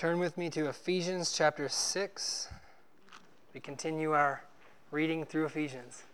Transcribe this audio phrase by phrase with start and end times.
[0.00, 2.48] Turn with me to Ephesians chapter 6.
[3.52, 4.42] We continue our
[4.90, 6.04] reading through Ephesians.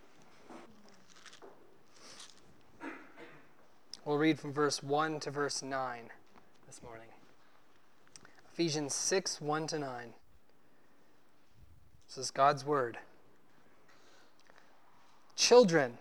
[4.05, 6.11] We'll read from verse 1 to verse 9
[6.67, 7.07] this morning.
[8.53, 10.15] Ephesians 6 1 to 9.
[12.09, 12.99] This is God's word.
[15.37, 15.99] Children,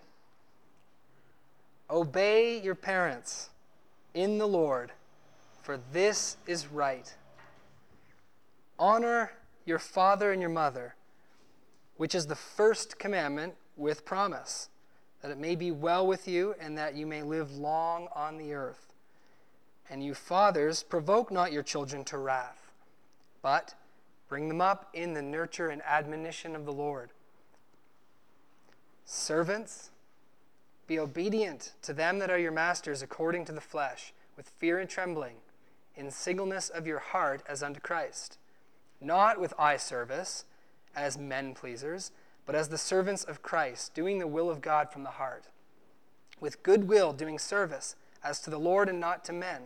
[1.88, 3.50] obey your parents
[4.12, 4.90] in the Lord,
[5.62, 7.14] for this is right.
[8.78, 9.32] Honor
[9.64, 10.94] your father and your mother,
[11.96, 14.68] which is the first commandment with promise,
[15.22, 18.52] that it may be well with you and that you may live long on the
[18.52, 18.92] earth.
[19.88, 22.72] And you fathers, provoke not your children to wrath,
[23.40, 23.74] but
[24.28, 27.10] bring them up in the nurture and admonition of the Lord.
[29.04, 29.90] Servants,
[30.86, 34.90] be obedient to them that are your masters according to the flesh, with fear and
[34.90, 35.36] trembling,
[35.94, 38.38] in singleness of your heart as unto Christ
[39.00, 40.44] not with eye service
[40.94, 42.12] as men pleasers,
[42.46, 45.46] but as the servants of Christ, doing the will of God from the heart,
[46.40, 49.62] with good will doing service as to the Lord and not to men,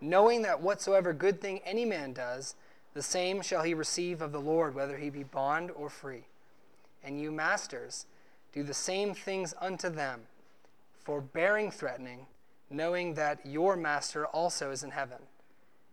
[0.00, 2.54] knowing that whatsoever good thing any man does,
[2.92, 6.24] the same shall he receive of the Lord, whether he be bond or free.
[7.02, 8.06] And you, masters,
[8.52, 10.22] do the same things unto them,
[11.02, 12.26] forbearing threatening,
[12.70, 15.18] knowing that your master also is in heaven.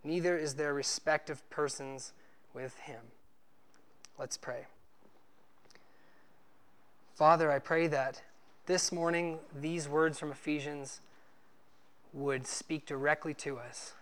[0.04, 2.14] Neither is there respect of persons
[2.54, 3.02] with Him.
[4.18, 4.66] Let's pray.
[7.16, 8.22] Father, I pray that
[8.66, 11.02] this morning these words from Ephesians
[12.14, 13.94] would speak directly to us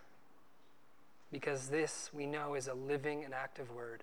[1.32, 4.02] because this we know is a living and active word.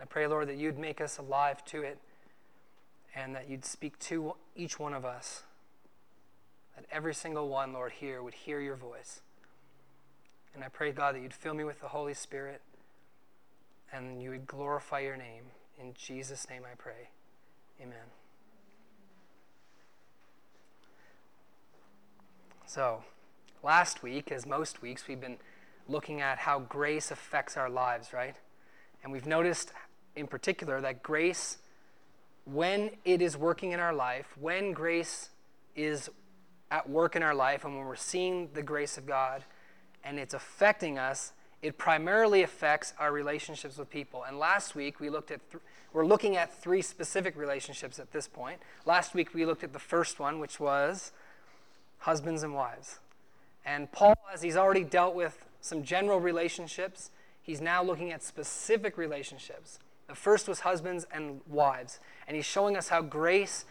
[0.00, 1.98] I pray, Lord, that you'd make us alive to it
[3.14, 5.42] and that you'd speak to each one of us.
[6.76, 9.20] That every single one, Lord, here would hear your voice.
[10.54, 12.60] And I pray, God, that you'd fill me with the Holy Spirit
[13.92, 15.44] and you would glorify your name.
[15.80, 17.10] In Jesus' name I pray.
[17.80, 17.96] Amen.
[22.66, 23.02] So,
[23.62, 25.38] last week, as most weeks, we've been
[25.88, 28.36] looking at how grace affects our lives, right?
[29.02, 29.72] And we've noticed
[30.16, 31.58] in particular that grace,
[32.44, 35.30] when it is working in our life, when grace
[35.76, 36.10] is
[36.70, 39.44] at work in our life, and when we're seeing the grace of God
[40.04, 41.32] and it's affecting us,
[41.62, 44.24] it primarily affects our relationships with people.
[44.24, 48.28] And last week we looked at, th- we're looking at three specific relationships at this
[48.28, 48.60] point.
[48.86, 51.12] Last week we looked at the first one, which was
[51.98, 52.98] husbands and wives.
[53.66, 57.10] And Paul, as he's already dealt with some general relationships,
[57.42, 59.78] he's now looking at specific relationships.
[60.06, 61.98] The first was husbands and wives.
[62.26, 63.64] And he's showing us how grace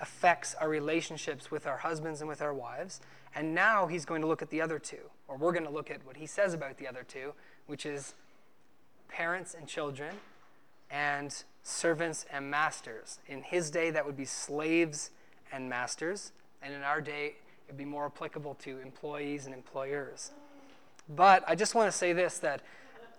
[0.00, 3.00] affects our relationships with our husbands and with our wives.
[3.34, 5.90] And now he's going to look at the other two, or we're going to look
[5.90, 7.32] at what he says about the other two,
[7.66, 8.14] which is
[9.08, 10.16] parents and children,
[10.90, 13.18] and servants and masters.
[13.26, 15.10] In his day, that would be slaves
[15.52, 17.34] and masters, and in our day,
[17.66, 20.30] it would be more applicable to employees and employers.
[21.08, 22.62] But I just want to say this that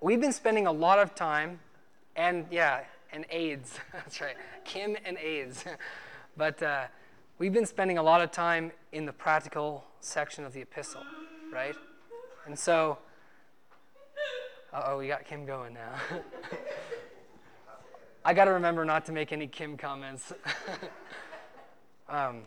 [0.01, 1.59] we've been spending a lot of time,
[2.15, 2.81] and yeah,
[3.11, 3.79] and AIDS.
[3.93, 5.65] That's right, Kim and AIDS.
[6.37, 6.85] but uh,
[7.39, 11.03] we've been spending a lot of time in the practical section of the epistle,
[11.51, 11.75] right?
[12.45, 12.99] And so,
[14.73, 15.93] oh, we got Kim going now.
[18.25, 20.33] I got to remember not to make any Kim comments.
[22.09, 22.41] um,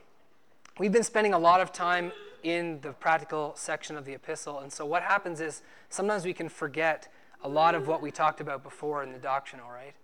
[0.78, 4.72] we've been spending a lot of time in the practical section of the epistle, and
[4.72, 8.62] so what happens is sometimes we can forget a lot of what we talked about
[8.62, 9.94] before in the doctrinal, right?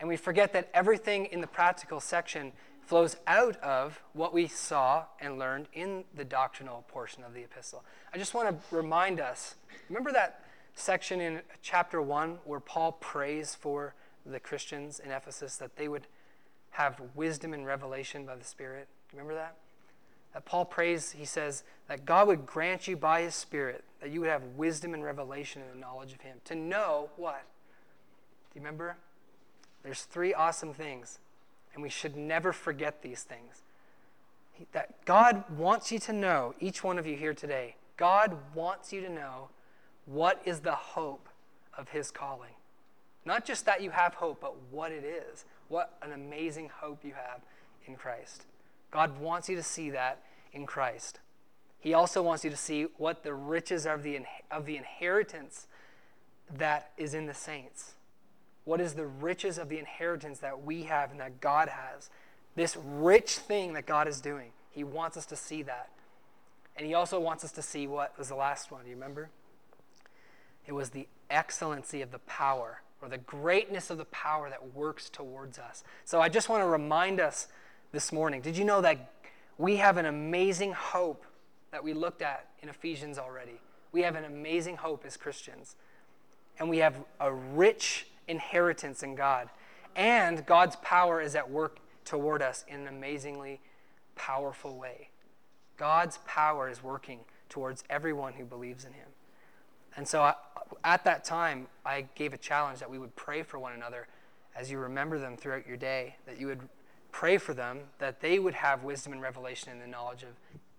[0.00, 2.52] And we forget that everything in the practical section
[2.84, 7.84] flows out of what we saw and learned in the doctrinal portion of the epistle.
[8.12, 9.54] I just want to remind us
[9.88, 10.44] remember that
[10.74, 13.94] section in chapter 1 where Paul prays for
[14.24, 16.06] the Christians in Ephesus that they would
[16.70, 18.88] have wisdom and revelation by the Spirit?
[19.12, 19.56] Remember that?
[20.32, 24.20] That Paul prays, he says, that God would grant you by his Spirit that you
[24.20, 26.38] would have wisdom and revelation and the knowledge of him.
[26.46, 27.42] To know what?
[28.52, 28.96] Do you remember?
[29.82, 31.18] There's three awesome things
[31.74, 33.62] and we should never forget these things.
[34.72, 39.00] That God wants you to know, each one of you here today, God wants you
[39.00, 39.48] to know
[40.06, 41.28] what is the hope
[41.76, 42.54] of His calling.
[43.24, 45.44] Not just that you have hope, but what it is.
[45.68, 47.40] What an amazing hope you have
[47.86, 48.44] in Christ.
[48.90, 50.22] God wants you to see that
[50.52, 51.20] in Christ.
[51.78, 54.20] He also wants you to see what the riches of the,
[54.50, 55.66] of the inheritance
[56.56, 57.94] that is in the saints.
[58.64, 62.10] What is the riches of the inheritance that we have and that God has?
[62.54, 64.50] This rich thing that God is doing.
[64.70, 65.90] He wants us to see that.
[66.76, 68.84] And He also wants us to see what was the last one.
[68.84, 69.30] Do you remember?
[70.66, 75.08] it was the excellency of the power or the greatness of the power that works
[75.08, 75.82] towards us.
[76.04, 77.48] So I just want to remind us
[77.90, 79.10] this morning did you know that
[79.58, 81.24] we have an amazing hope
[81.72, 83.60] that we looked at in Ephesians already?
[83.90, 85.76] We have an amazing hope as Christians.
[86.58, 89.48] And we have a rich inheritance in God.
[89.94, 93.60] And God's power is at work toward us in an amazingly
[94.14, 95.10] powerful way.
[95.76, 99.08] God's power is working towards everyone who believes in Him.
[99.96, 100.34] And so I,
[100.84, 104.06] at that time, I gave a challenge that we would pray for one another
[104.54, 106.60] as you remember them throughout your day, that you would
[107.10, 110.30] pray for them, that they would have wisdom and revelation in the knowledge of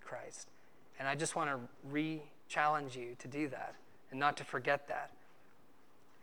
[0.02, 0.50] Christ.
[1.00, 3.74] And I just want to re challenge you to do that
[4.12, 5.12] and not to forget that.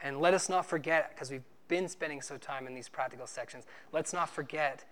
[0.03, 3.67] And let us not forget, because we've been spending so time in these practical sections,
[3.93, 4.85] let's not forget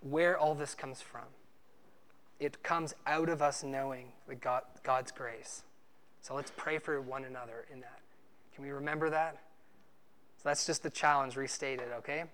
[0.00, 1.24] where all this comes from.
[2.38, 5.62] It comes out of us knowing the God, God's grace.
[6.22, 8.00] So let's pray for one another in that.
[8.54, 9.38] Can we remember that?
[10.36, 12.24] So that's just the challenge restated, okay?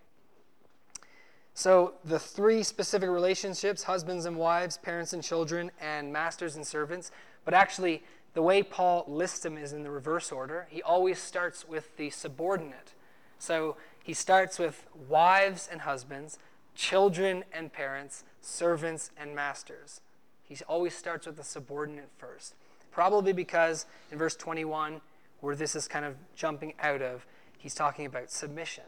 [1.54, 7.10] So the three specific relationships husbands and wives, parents and children, and masters and servants.
[7.44, 8.02] But actually,
[8.36, 10.66] the way Paul lists them is in the reverse order.
[10.68, 12.92] He always starts with the subordinate.
[13.38, 16.38] So he starts with wives and husbands,
[16.74, 20.02] children and parents, servants and masters.
[20.44, 22.54] He always starts with the subordinate first.
[22.90, 25.00] Probably because in verse 21,
[25.40, 27.24] where this is kind of jumping out of,
[27.56, 28.84] he's talking about submission.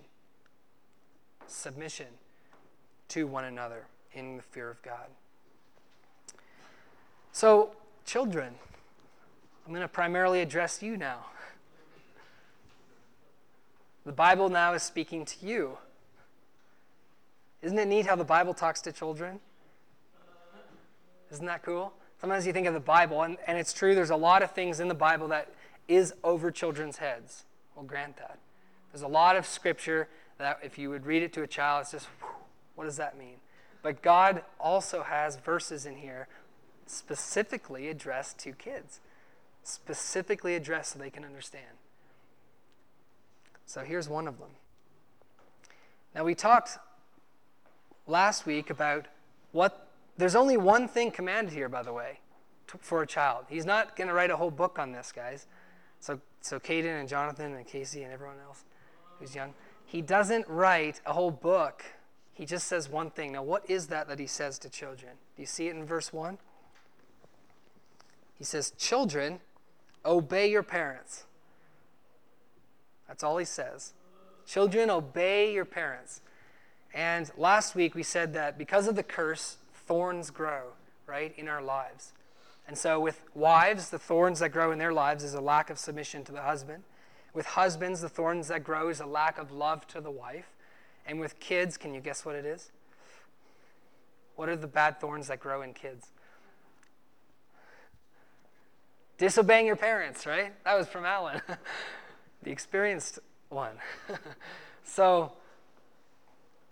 [1.47, 2.09] Submission
[3.09, 5.07] to one another in the fear of God.
[7.33, 7.71] So,
[8.05, 8.57] children,
[9.69, 11.27] I'm going to primarily address you now.
[14.07, 15.77] The Bible now is speaking to you.
[17.61, 19.41] Isn't it neat how the Bible talks to children?
[21.31, 21.93] Isn't that cool?
[22.19, 24.81] Sometimes you think of the Bible, and, and it's true, there's a lot of things
[24.81, 25.53] in the Bible that
[25.87, 27.45] is over children's heads.
[27.77, 28.39] We'll grant that.
[28.91, 31.93] There's a lot of scripture that if you would read it to a child, it's
[31.93, 32.09] just,
[32.75, 33.37] what does that mean?
[33.83, 36.27] But God also has verses in here
[36.87, 39.01] specifically addressed to kids,
[39.69, 41.65] specifically addressed so they can understand.
[43.67, 44.51] So here's one of them.
[46.15, 46.79] Now, we talked
[48.07, 49.07] last week about
[49.53, 52.21] what there's only one thing commanded here, by the way,
[52.67, 53.45] for a child.
[53.49, 55.47] He's not going to write a whole book on this, guys.
[56.01, 58.65] So, so Caden and Jonathan and Casey and everyone else
[59.19, 59.55] who's young,
[59.85, 61.85] he doesn't write a whole book.
[62.33, 63.33] He just says one thing.
[63.33, 65.13] Now, what is that that he says to children?
[65.37, 66.39] Do you see it in verse 1?
[68.39, 69.41] He says, Children,
[70.09, 71.25] obey your parents.
[73.07, 73.93] That's all he says.
[74.47, 76.23] Children, obey your parents.
[76.95, 80.73] And last week we said that because of the curse, thorns grow,
[81.07, 82.13] right, in our lives.
[82.67, 85.79] And so, with wives, the thorns that grow in their lives is a lack of
[85.79, 86.83] submission to the husband.
[87.33, 90.55] With husbands, the thorns that grow is a lack of love to the wife.
[91.07, 92.71] And with kids, can you guess what it is?
[94.37, 96.09] What are the bad thorns that grow in kids?
[99.19, 100.53] Disobeying your parents, right?
[100.65, 101.43] That was from Alan,
[102.43, 103.19] the experienced
[103.49, 103.77] one.
[104.85, 105.33] so,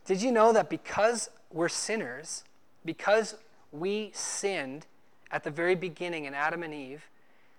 [0.04, 2.44] did you know that because we're sinners,
[2.84, 3.34] because
[3.72, 4.86] we sinned
[5.32, 7.10] at the very beginning in Adam and Eve,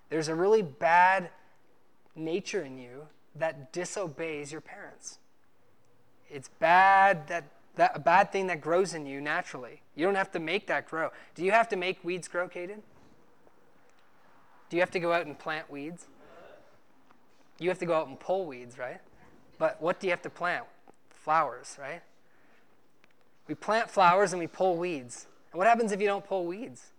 [0.10, 1.30] there's a really bad
[2.16, 5.20] nature in you that disobeys your parents.
[6.30, 7.44] It's bad that,
[7.76, 9.82] that a bad thing that grows in you naturally.
[9.96, 11.10] You don't have to make that grow.
[11.36, 12.80] Do you have to make weeds grow, Caden?
[14.70, 16.08] Do you have to go out and plant weeds?
[17.60, 19.00] You have to go out and pull weeds, right?
[19.58, 20.66] But what do you have to plant?
[21.10, 22.02] Flowers, right?
[23.48, 25.28] We plant flowers and we pull weeds.
[25.52, 26.92] And what happens if you don't pull weeds?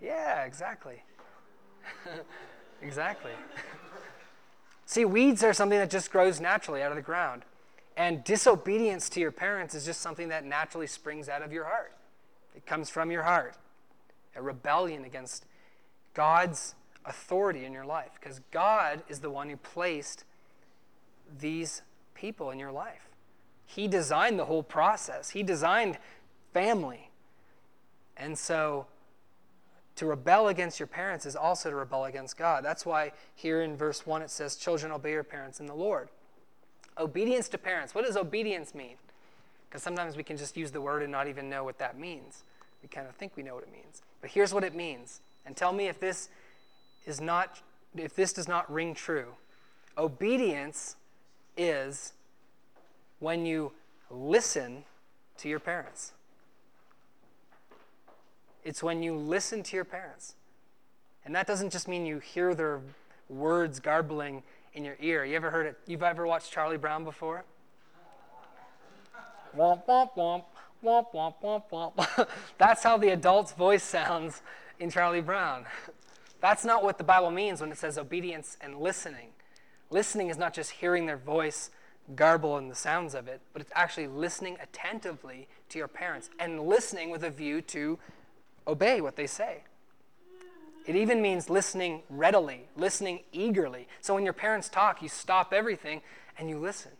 [0.00, 1.02] Yeah, exactly.
[2.82, 3.32] exactly.
[4.86, 7.42] See, weeds are something that just grows naturally out of the ground.
[7.96, 11.92] And disobedience to your parents is just something that naturally springs out of your heart.
[12.56, 13.56] It comes from your heart.
[14.36, 15.46] A rebellion against
[16.14, 18.10] God's authority in your life.
[18.20, 20.24] Because God is the one who placed
[21.38, 21.82] these
[22.14, 23.08] people in your life.
[23.64, 25.98] He designed the whole process, He designed
[26.52, 27.10] family.
[28.16, 28.86] And so
[29.96, 32.64] to rebel against your parents is also to rebel against God.
[32.64, 36.08] That's why here in verse 1 it says, Children, obey your parents in the Lord.
[36.98, 37.94] Obedience to parents.
[37.94, 38.96] What does obedience mean?
[39.68, 42.44] Because sometimes we can just use the word and not even know what that means.
[42.82, 44.02] We kind of think we know what it means.
[44.20, 45.20] But here's what it means.
[45.46, 46.28] And tell me if this
[47.06, 47.60] is not
[47.96, 49.34] if this does not ring true.
[49.98, 50.96] Obedience
[51.56, 52.12] is
[53.18, 53.72] when you
[54.10, 54.84] listen
[55.38, 56.12] to your parents.
[58.64, 60.34] It's when you listen to your parents.
[61.24, 62.80] And that doesn't just mean you hear their
[63.28, 64.42] words garbling
[64.74, 65.24] in your ear.
[65.24, 65.78] You ever heard it?
[65.86, 67.44] You've ever watched Charlie Brown before?
[69.56, 70.44] Womp, womp, womp,
[70.84, 72.28] womp, womp, womp, womp.
[72.58, 74.42] That's how the adult's voice sounds
[74.78, 75.66] in Charlie Brown.
[76.40, 79.28] That's not what the Bible means when it says obedience and listening.
[79.90, 81.70] Listening is not just hearing their voice
[82.14, 86.60] garble and the sounds of it, but it's actually listening attentively to your parents and
[86.60, 87.98] listening with a view to
[88.66, 89.64] obey what they say.
[90.86, 93.86] It even means listening readily, listening eagerly.
[94.00, 96.00] So when your parents talk, you stop everything
[96.38, 96.92] and you listen.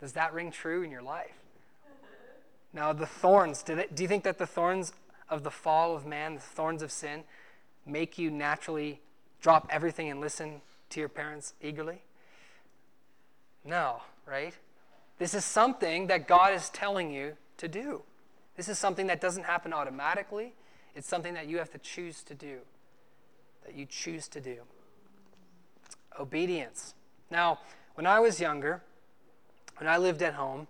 [0.00, 1.32] Does that ring true in your life?
[2.72, 4.92] Now, the thorns, do, they, do you think that the thorns
[5.28, 7.24] of the fall of man, the thorns of sin,
[7.86, 9.00] make you naturally
[9.40, 10.60] drop everything and listen
[10.90, 12.02] to your parents eagerly?
[13.64, 14.54] No, right?
[15.18, 18.02] This is something that God is telling you to do.
[18.56, 20.52] This is something that doesn't happen automatically.
[20.94, 22.58] It's something that you have to choose to do.
[23.64, 24.58] That you choose to do.
[26.18, 26.94] Obedience.
[27.30, 27.60] Now,
[27.94, 28.82] when I was younger,
[29.76, 30.66] when I lived at home,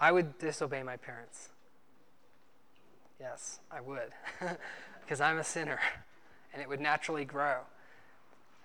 [0.00, 1.50] I would disobey my parents.
[3.20, 4.12] Yes, I would.
[5.02, 5.78] because I'm a sinner
[6.52, 7.58] and it would naturally grow.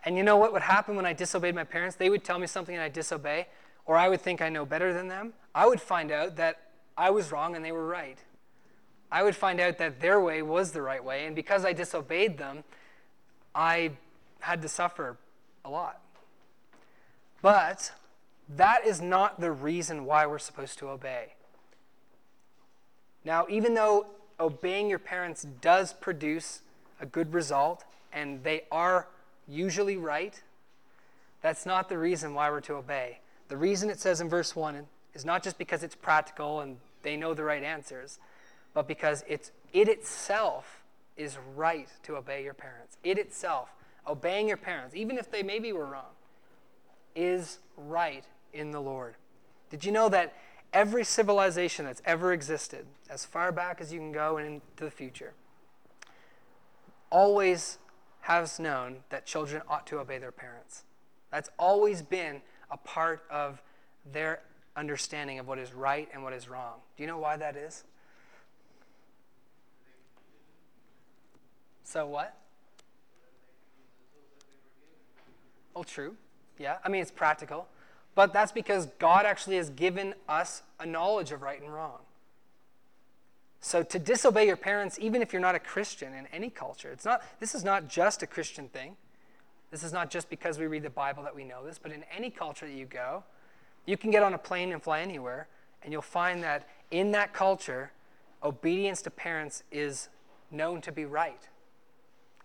[0.06, 1.96] And you know what would happen when I disobeyed my parents?
[1.96, 3.48] They would tell me something and I'd disobey,
[3.86, 5.34] or I would think I know better than them.
[5.54, 6.62] I would find out that
[6.98, 8.20] I was wrong and they were right.
[9.12, 12.38] I would find out that their way was the right way, and because I disobeyed
[12.38, 12.64] them,
[13.54, 13.92] I
[14.40, 15.18] had to suffer
[15.64, 16.02] a lot.
[17.42, 17.92] But
[18.50, 21.34] that is not the reason why we're supposed to obey.
[23.24, 24.06] Now, even though
[24.40, 26.62] obeying your parents does produce
[27.02, 27.84] a good result,
[28.14, 29.08] and they are
[29.48, 30.42] usually right,
[31.42, 33.20] that's not the reason why we're to obey.
[33.50, 37.16] The reason it says in verse 1 is not just because it's practical and they
[37.16, 38.20] know the right answers,
[38.74, 40.84] but because it's, it itself
[41.18, 42.98] is right to obey your parents.
[43.04, 43.70] It itself,
[44.08, 46.14] obeying your parents, even if they maybe were wrong,
[47.16, 48.26] is right
[48.56, 49.16] in the Lord.
[49.70, 50.34] Did you know that
[50.74, 54.92] every civilization that's ever existed, as far back as you can go and into the
[54.92, 55.34] future,
[57.10, 57.78] always
[58.22, 60.84] has known that children ought to obey their parents.
[61.32, 63.62] That's always been a part of
[64.12, 64.42] their
[64.76, 66.80] understanding of what is right and what is wrong.
[66.98, 67.84] Do you know why that is?
[71.84, 72.36] So what?
[75.76, 76.16] Well, true.
[76.58, 76.78] Yeah.
[76.84, 77.68] I mean, it's practical.
[78.16, 82.00] But that's because God actually has given us a knowledge of right and wrong.
[83.60, 87.04] So to disobey your parents, even if you're not a Christian in any culture, it's
[87.04, 88.96] not, this is not just a Christian thing.
[89.72, 92.04] This is not just because we read the Bible that we know this, but in
[92.16, 93.24] any culture that you go,
[93.86, 95.48] you can get on a plane and fly anywhere,
[95.84, 97.92] and you'll find that in that culture,
[98.44, 100.10] obedience to parents is
[100.52, 101.50] known to be right.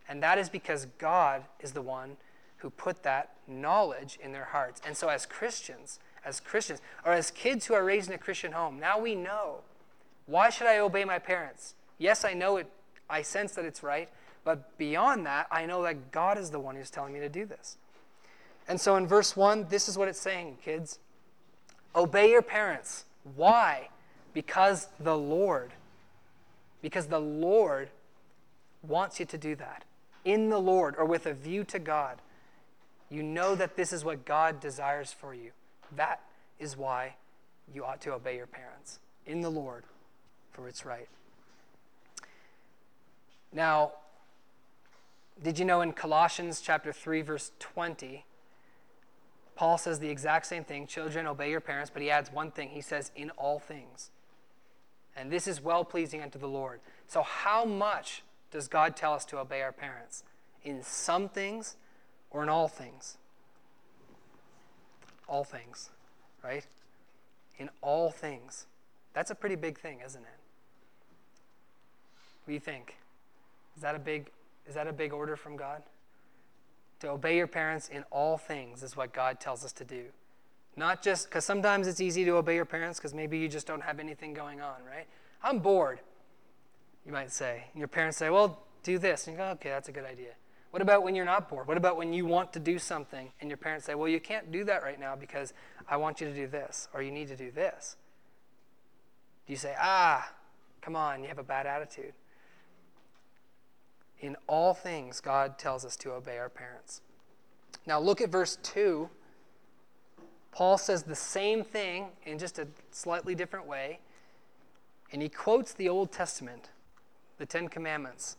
[0.09, 2.17] And that is because God is the one
[2.61, 4.81] who put that knowledge in their hearts.
[4.87, 8.53] And so, as Christians, as Christians, or as kids who are raised in a Christian
[8.53, 9.61] home, now we know
[10.27, 11.75] why should I obey my parents?
[11.99, 12.71] Yes, I know it,
[13.09, 14.09] I sense that it's right,
[14.45, 17.45] but beyond that, I know that God is the one who's telling me to do
[17.45, 17.77] this.
[18.69, 20.99] And so in verse 1, this is what it's saying, kids.
[21.95, 23.05] Obey your parents.
[23.35, 23.89] Why?
[24.33, 25.73] Because the Lord.
[26.81, 27.91] Because the Lord
[28.87, 29.85] wants you to do that.
[30.25, 32.19] In the Lord, or with a view to God.
[33.11, 35.51] You know that this is what God desires for you.
[35.97, 36.21] That
[36.59, 37.17] is why
[37.73, 39.01] you ought to obey your parents.
[39.27, 39.85] In the Lord
[40.53, 41.09] for its right.
[43.53, 43.93] Now,
[45.43, 48.25] did you know in Colossians chapter 3 verse 20
[49.61, 52.71] Paul says the exact same thing, children obey your parents, but he adds one thing.
[52.71, 54.11] He says in all things.
[55.15, 56.81] And this is well pleasing unto the Lord.
[57.07, 60.25] So how much does God tell us to obey our parents?
[60.65, 61.77] In some things
[62.31, 63.19] or in all things?
[65.29, 65.91] All things,
[66.43, 66.67] right?
[67.59, 68.67] In all things.
[69.13, 70.39] That's a pretty big thing, isn't it?
[72.45, 72.97] What do you think?
[73.77, 74.31] Is that a big
[74.69, 75.83] is that a big order from God?
[77.01, 80.05] To obey your parents in all things is what God tells us to do.
[80.77, 83.83] Not just because sometimes it's easy to obey your parents because maybe you just don't
[83.83, 85.07] have anything going on, right?
[85.43, 86.01] I'm bored,
[87.05, 87.65] you might say.
[87.73, 89.27] And your parents say, well, do this.
[89.27, 90.33] And you go, okay, that's a good idea.
[90.71, 91.67] What about when you're not bored?
[91.67, 94.53] What about when you want to do something and your parents say, well, you can't
[94.53, 95.53] do that right now because
[95.89, 97.97] I want you to do this or you need to do this?
[99.47, 100.33] Do you say, ah,
[100.81, 102.13] come on, you have a bad attitude?
[104.21, 107.01] In all things, God tells us to obey our parents.
[107.87, 109.09] Now, look at verse 2.
[110.53, 114.01] Paul says the same thing in just a slightly different way.
[115.13, 116.71] And he quotes the Old Testament,
[117.39, 118.37] the Ten Commandments.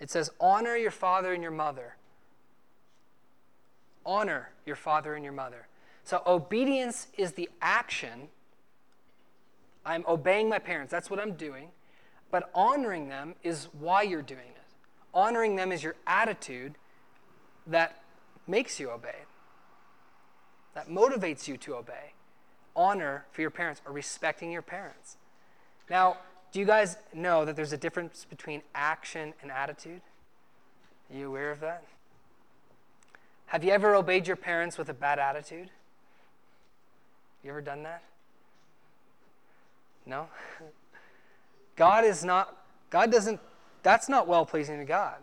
[0.00, 1.96] It says, Honor your father and your mother.
[4.06, 5.66] Honor your father and your mother.
[6.04, 8.28] So, obedience is the action.
[9.84, 10.90] I'm obeying my parents.
[10.90, 11.68] That's what I'm doing.
[12.30, 14.62] But honoring them is why you're doing it.
[15.12, 16.74] Honoring them is your attitude
[17.66, 18.02] that
[18.46, 19.24] makes you obey,
[20.74, 22.12] that motivates you to obey.
[22.76, 25.16] Honor for your parents or respecting your parents.
[25.90, 26.18] Now,
[26.52, 30.00] do you guys know that there's a difference between action and attitude?
[31.10, 31.84] Are you aware of that?
[33.46, 35.70] Have you ever obeyed your parents with a bad attitude?
[37.42, 38.02] You ever done that?
[40.04, 40.28] No?
[41.76, 42.56] God is not,
[42.90, 43.40] God doesn't,
[43.82, 45.16] that's not well pleasing to God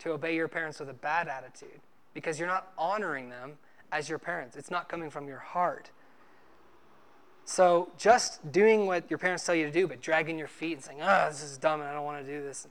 [0.00, 1.80] to obey your parents with a bad attitude
[2.12, 3.54] because you're not honoring them
[3.90, 4.56] as your parents.
[4.56, 5.90] It's not coming from your heart.
[7.44, 10.82] So just doing what your parents tell you to do, but dragging your feet and
[10.82, 12.66] saying, oh, this is dumb and I don't want to do this,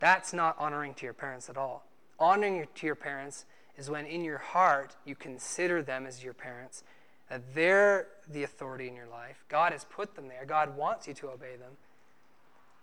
[0.00, 1.84] that's not honoring to your parents at all.
[2.18, 3.44] Honoring to your parents
[3.76, 6.82] is when in your heart you consider them as your parents,
[7.28, 9.44] that they're the authority in your life.
[9.48, 11.72] God has put them there, God wants you to obey them.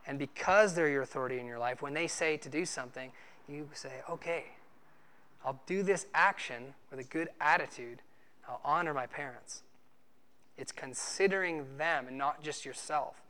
[0.05, 3.11] And because they're your authority in your life, when they say to do something,
[3.47, 4.45] you say, okay,
[5.45, 8.01] I'll do this action with a good attitude.
[8.47, 9.63] I'll honor my parents.
[10.57, 13.21] It's considering them and not just yourself.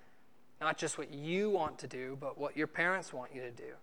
[0.59, 3.73] Not just what you want to do, but what your parents want you to do.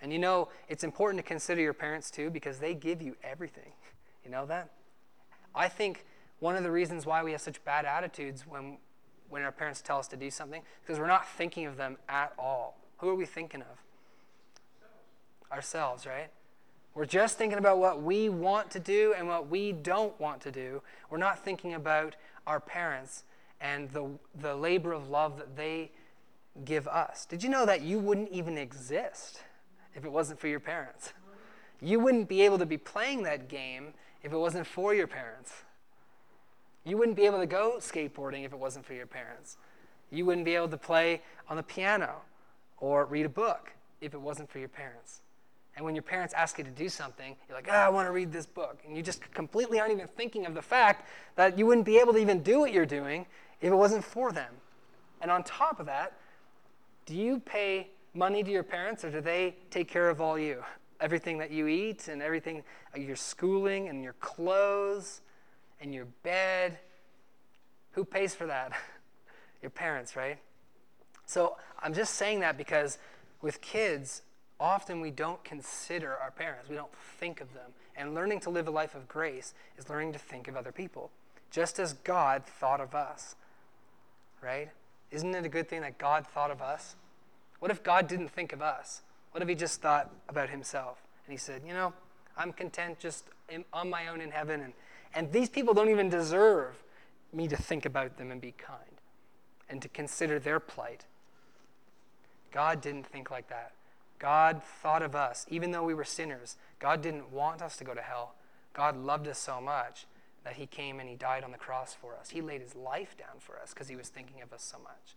[0.00, 3.72] And you know, it's important to consider your parents too because they give you everything.
[4.24, 4.70] You know that?
[5.54, 6.04] I think
[6.40, 8.78] one of the reasons why we have such bad attitudes when,
[9.28, 12.32] when our parents tell us to do something because we're not thinking of them at
[12.38, 12.78] all.
[12.98, 13.78] Who are we thinking of?
[15.52, 16.30] Ourselves, right?
[16.94, 20.50] We're just thinking about what we want to do and what we don't want to
[20.50, 20.82] do.
[21.08, 23.24] We're not thinking about our parents
[23.60, 24.08] and the,
[24.40, 25.90] the labor of love that they
[26.64, 27.24] give us.
[27.26, 29.40] Did you know that you wouldn't even exist
[29.94, 31.12] if it wasn't for your parents?
[31.80, 35.52] You wouldn't be able to be playing that game if it wasn't for your parents.
[36.84, 39.56] You wouldn't be able to go skateboarding if it wasn't for your parents.
[40.10, 42.22] You wouldn't be able to play on the piano
[42.78, 45.21] or read a book if it wasn't for your parents.
[45.76, 48.12] And when your parents ask you to do something, you're like, oh, I want to
[48.12, 48.80] read this book.
[48.86, 52.12] And you just completely aren't even thinking of the fact that you wouldn't be able
[52.12, 53.26] to even do what you're doing
[53.60, 54.52] if it wasn't for them.
[55.22, 56.12] And on top of that,
[57.06, 60.62] do you pay money to your parents or do they take care of all you?
[61.00, 62.62] Everything that you eat and everything,
[62.94, 65.20] uh, your schooling and your clothes
[65.80, 66.78] and your bed.
[67.92, 68.70] Who pays for that?
[69.62, 70.38] your parents, right?
[71.26, 72.98] So I'm just saying that because
[73.40, 74.22] with kids,
[74.62, 77.72] often we don't consider our parents, we don't think of them.
[77.96, 81.10] And learning to live a life of grace is learning to think of other people,
[81.50, 83.34] just as God thought of us.
[84.40, 84.70] Right?
[85.10, 86.96] Isn't it a good thing that God thought of us?
[87.58, 89.02] What if God didn't think of us?
[89.32, 91.02] What if he just thought about himself?
[91.26, 91.92] And he said, You know,
[92.36, 93.24] I'm content just
[93.72, 94.72] on my own in heaven, and,
[95.14, 96.82] and these people don't even deserve
[97.32, 99.00] me to think about them and be kind
[99.68, 101.04] and to consider their plight.
[102.52, 103.72] God didn't think like that.
[104.22, 106.56] God thought of us, even though we were sinners.
[106.78, 108.36] God didn't want us to go to hell.
[108.72, 110.06] God loved us so much
[110.44, 112.30] that he came and he died on the cross for us.
[112.30, 115.16] He laid his life down for us because he was thinking of us so much.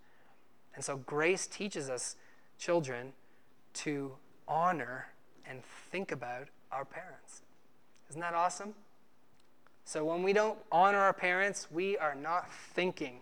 [0.74, 2.16] And so grace teaches us,
[2.58, 3.14] children,
[3.76, 4.14] to
[4.48, 5.10] honor
[5.48, 7.44] and think about our parents.
[8.10, 8.74] Isn't that awesome?
[9.86, 13.22] So when we don't honor our parents, we are not thinking.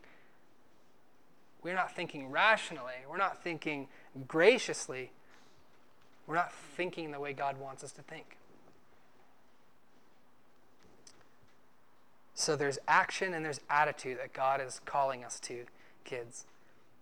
[1.61, 2.93] We're not thinking rationally.
[3.09, 3.89] We're not thinking
[4.29, 5.11] graciously.
[6.27, 8.37] We're not thinking the way God wants us to think.
[12.33, 15.65] So there's action and there's attitude that God is calling us to,
[16.03, 16.45] kids.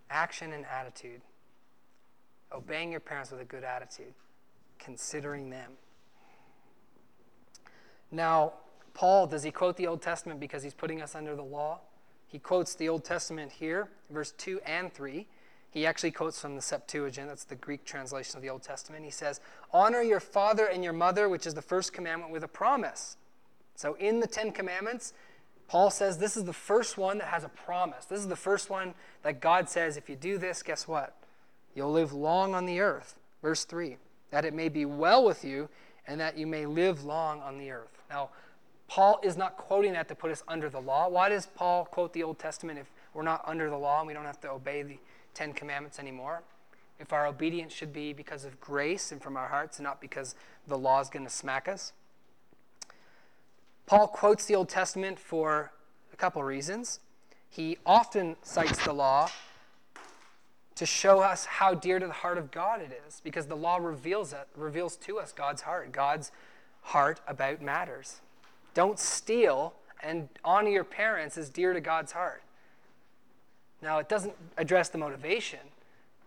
[0.10, 1.22] Action and attitude.
[2.52, 4.14] Obeying your parents with a good attitude,
[4.78, 5.72] considering them.
[8.12, 8.54] Now,
[8.94, 11.80] Paul, does he quote the Old Testament because he's putting us under the law?
[12.28, 15.28] He quotes the Old Testament here, verse 2 and 3.
[15.72, 19.06] He actually quotes from the Septuagint, that's the Greek translation of the Old Testament.
[19.06, 19.40] He says,
[19.72, 23.16] Honor your father and your mother, which is the first commandment, with a promise.
[23.76, 25.14] So in the Ten Commandments,
[25.68, 28.04] Paul says this is the first one that has a promise.
[28.04, 31.16] This is the first one that God says, if you do this, guess what?
[31.74, 33.16] You'll live long on the earth.
[33.42, 33.98] Verse 3
[34.32, 35.70] that it may be well with you
[36.08, 38.02] and that you may live long on the earth.
[38.10, 38.30] Now,
[38.88, 41.08] Paul is not quoting that to put us under the law.
[41.08, 44.14] Why does Paul quote the Old Testament if we're not under the law and we
[44.14, 44.98] don't have to obey the
[45.34, 46.44] Ten Commandments anymore.
[47.00, 50.36] If our obedience should be because of grace and from our hearts and not because
[50.67, 51.94] the law is going to smack us.
[53.88, 55.72] Paul quotes the Old Testament for
[56.13, 57.00] a couple reasons.
[57.50, 59.30] He often cites the law
[60.76, 63.78] to show us how dear to the heart of God it is, because the law
[63.78, 66.32] reveals it, reveals to us God's heart, God's
[66.82, 68.22] heart about matters.
[68.74, 72.41] Don't steal and honor your parents is dear to God's heart.
[73.82, 75.60] Now, it doesn't address the motivation,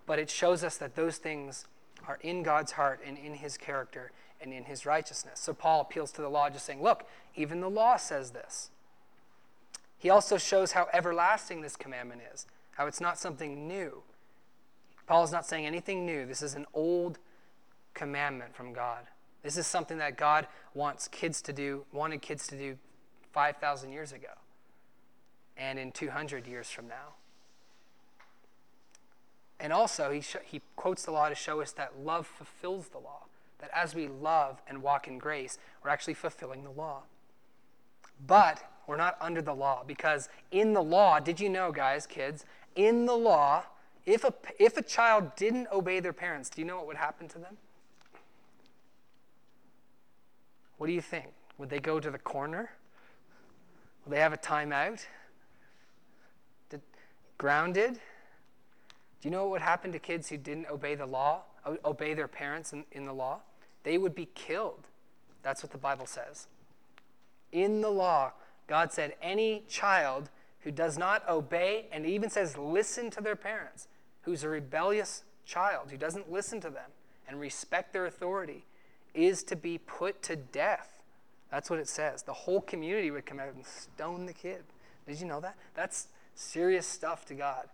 [0.07, 1.67] but it shows us that those things
[2.07, 5.41] are in God's heart and in his character and in his righteousness.
[5.41, 8.71] So Paul appeals to the law, just saying, look, even the law says this.
[9.97, 14.03] He also shows how everlasting this commandment is, how it's not something new.
[15.07, 16.27] Paul is not saying anything new.
[16.27, 17.19] This is an old
[17.95, 19.07] commandment from God.
[19.43, 22.77] This is something that God wants kids to do, wanted kids to do
[23.33, 24.29] 5,000 years ago
[25.57, 27.15] and in 200 years from now.
[29.61, 32.99] And also, he, sh- he quotes the law to show us that love fulfills the
[32.99, 33.25] law.
[33.59, 37.03] That as we love and walk in grace, we're actually fulfilling the law.
[38.27, 42.45] But we're not under the law because in the law, did you know, guys, kids,
[42.77, 43.65] in the law,
[44.07, 47.29] if a, if a child didn't obey their parents, do you know what would happen
[47.29, 47.57] to them?
[50.77, 51.27] What do you think?
[51.57, 52.71] Would they go to the corner?
[54.05, 55.07] Will they have a timeout?
[56.69, 56.83] Did,
[57.39, 58.01] grounded?
[59.25, 61.45] Do you know what would happen to kids who didn't obey the law,
[61.83, 63.41] obey their parents in, in the law?
[63.83, 64.87] They would be killed.
[65.43, 66.47] That's what the Bible says.
[67.51, 68.33] In the law,
[68.67, 70.29] God said any child
[70.61, 73.89] who does not obey and even says listen to their parents,
[74.25, 76.91] who's a rebellious child, who doesn't listen to them
[77.27, 78.67] and respect their authority,
[79.15, 81.03] is to be put to death.
[81.51, 82.25] That's what it says.
[82.25, 84.65] The whole community would come out and stone the kid.
[85.09, 85.57] Did you know that?
[85.73, 87.71] That's serious stuff to God.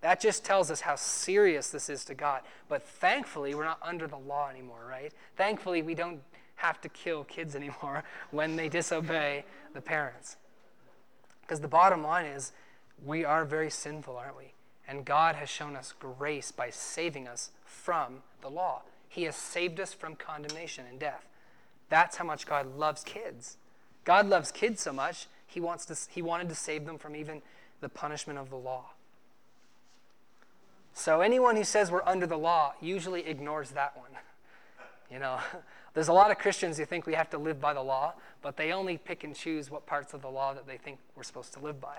[0.00, 2.42] That just tells us how serious this is to God.
[2.68, 5.12] But thankfully, we're not under the law anymore, right?
[5.36, 6.20] Thankfully, we don't
[6.56, 10.36] have to kill kids anymore when they disobey the parents.
[11.42, 12.52] Because the bottom line is,
[13.04, 14.52] we are very sinful, aren't we?
[14.86, 18.82] And God has shown us grace by saving us from the law.
[19.08, 21.26] He has saved us from condemnation and death.
[21.88, 23.56] That's how much God loves kids.
[24.04, 27.42] God loves kids so much, he, wants to, he wanted to save them from even
[27.80, 28.90] the punishment of the law.
[30.94, 34.10] So anyone who says we're under the law usually ignores that one.
[35.10, 35.38] You know,
[35.94, 38.56] there's a lot of Christians who think we have to live by the law, but
[38.56, 41.52] they only pick and choose what parts of the law that they think we're supposed
[41.54, 41.96] to live by.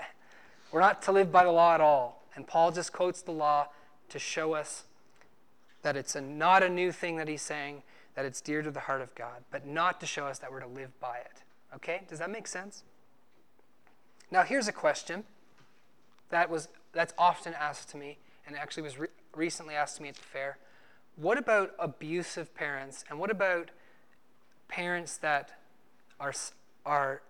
[0.71, 2.23] We're not to live by the law at all.
[2.35, 3.67] And Paul just quotes the law
[4.09, 4.85] to show us
[5.81, 7.83] that it's a, not a new thing that he's saying,
[8.15, 10.59] that it's dear to the heart of God, but not to show us that we're
[10.59, 11.43] to live by it.
[11.75, 12.01] Okay?
[12.07, 12.83] Does that make sense?
[14.29, 15.23] Now, here's a question
[16.29, 20.09] that was that's often asked to me, and actually was re- recently asked to me
[20.09, 20.57] at the fair.
[21.15, 23.69] What about abusive parents, and what about
[24.67, 25.59] parents that
[26.19, 26.33] are
[26.85, 27.21] are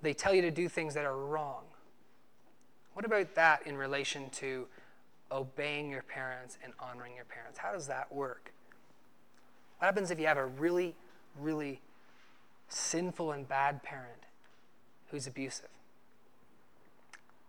[0.00, 1.62] they tell you to do things that are wrong?
[2.94, 4.66] What about that in relation to
[5.30, 7.58] obeying your parents and honoring your parents?
[7.58, 8.52] How does that work?
[9.78, 10.94] What happens if you have a really,
[11.38, 11.80] really
[12.68, 14.26] sinful and bad parent
[15.10, 15.68] who's abusive?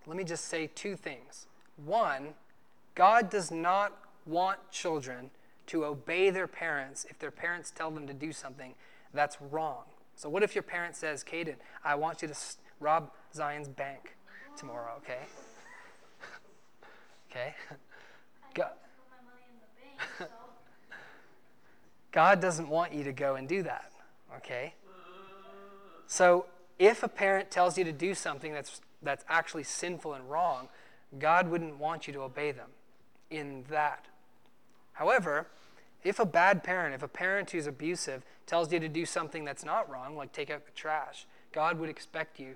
[0.06, 1.48] Let me just say two things.
[1.84, 2.36] One,
[2.96, 5.32] God does not want children
[5.68, 8.76] to obey their parents if their parents tell them to do something
[9.14, 9.84] that's wrong.
[10.16, 12.36] So, what if your parent says, Caden, I want you to
[12.80, 14.16] rob Zion's bank
[14.56, 15.24] tomorrow, okay?
[17.32, 17.56] okay?
[18.54, 18.72] God,
[22.12, 23.92] God doesn't want you to go and do that,
[24.38, 24.76] okay?
[26.06, 26.46] So
[26.78, 30.68] if a parent tells you to do something that's, that's actually sinful and wrong,
[31.18, 32.70] God wouldn't want you to obey them
[33.34, 34.06] in that.
[34.93, 35.48] However,
[36.04, 39.65] if a bad parent, if a parent who's abusive tells you to do something that's
[39.65, 42.56] not wrong, like take out the trash, God would expect you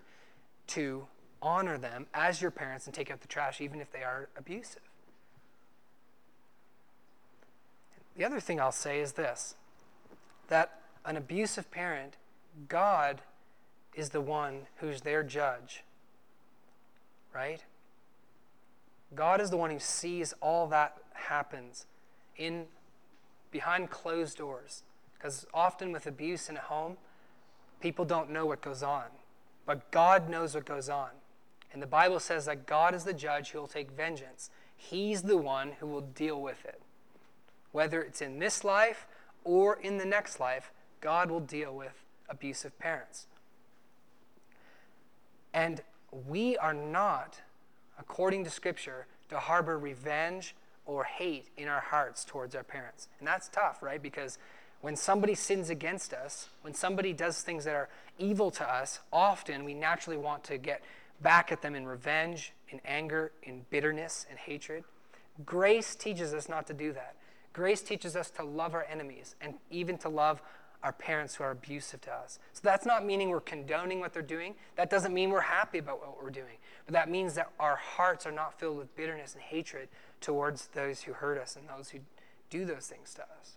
[0.67, 1.07] to
[1.41, 4.81] honor them as your parents and take out the trash, even if they are abusive.
[8.15, 9.55] The other thing I'll say is this
[10.47, 12.15] that an abusive parent,
[12.67, 13.21] God
[13.93, 15.83] is the one who's their judge.
[17.33, 17.63] Right?
[19.15, 21.85] God is the one who sees all that happens
[22.35, 22.65] in
[23.51, 24.83] behind closed doors.
[25.13, 26.97] Because often with abuse in a home,
[27.81, 29.05] people don't know what goes on.
[29.65, 31.09] But God knows what goes on.
[31.73, 34.49] And the Bible says that God is the judge who will take vengeance.
[34.75, 36.81] He's the one who will deal with it
[37.77, 39.05] whether it's in this life
[39.43, 43.27] or in the next life, God will deal with abusive parents.
[45.53, 45.81] And
[46.27, 47.41] we are not,
[47.99, 50.55] according to Scripture, to harbor revenge
[50.85, 53.07] or hate in our hearts towards our parents.
[53.19, 54.01] And that's tough, right?
[54.01, 54.37] Because
[54.81, 59.65] when somebody sins against us, when somebody does things that are evil to us, often
[59.65, 60.81] we naturally want to get
[61.21, 64.83] back at them in revenge, in anger, in bitterness, and hatred.
[65.45, 67.15] Grace teaches us not to do that.
[67.53, 70.41] Grace teaches us to love our enemies and even to love
[70.83, 72.39] our parents who are abusive to us.
[72.53, 74.55] So that's not meaning we're condoning what they're doing.
[74.75, 76.57] That doesn't mean we're happy about what we're doing.
[76.85, 79.89] But that means that our hearts are not filled with bitterness and hatred
[80.21, 81.99] towards those who hurt us and those who
[82.49, 83.53] do those things to us.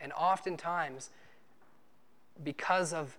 [0.00, 1.10] And oftentimes,
[2.42, 3.16] because of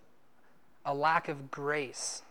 [0.86, 2.21] a lack of grace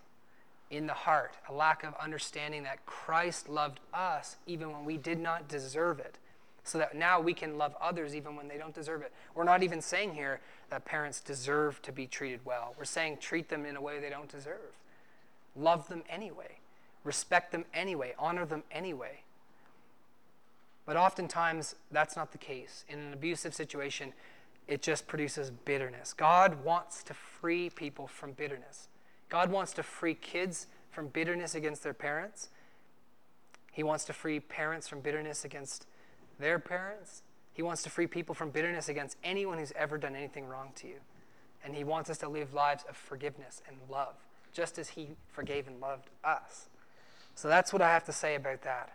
[0.70, 5.18] in the heart, a lack of understanding that Christ loved us even when we did
[5.18, 6.18] not deserve it,
[6.64, 9.12] so that now we can love others even when they don't deserve it.
[9.35, 12.74] We're not even saying here that parents deserve to be treated well.
[12.77, 14.72] We're saying treat them in a way they don't deserve.
[15.55, 16.59] Love them anyway.
[17.05, 18.14] Respect them anyway.
[18.18, 19.20] Honor them anyway.
[20.87, 22.85] But oftentimes, that's not the case.
[22.88, 24.12] In an abusive situation,
[24.66, 26.14] it just produces bitterness.
[26.14, 28.88] God wants to free people from bitterness.
[29.29, 32.48] God wants to free kids from bitterness against their parents.
[33.72, 35.87] He wants to free parents from bitterness against
[36.38, 37.23] their parents.
[37.53, 40.88] He wants to free people from bitterness against anyone who's ever done anything wrong to
[40.88, 40.97] you.
[41.64, 44.14] And He wants us to live lives of forgiveness and love,
[44.53, 46.68] just as He forgave and loved us.
[47.35, 48.92] So that's what I have to say about that.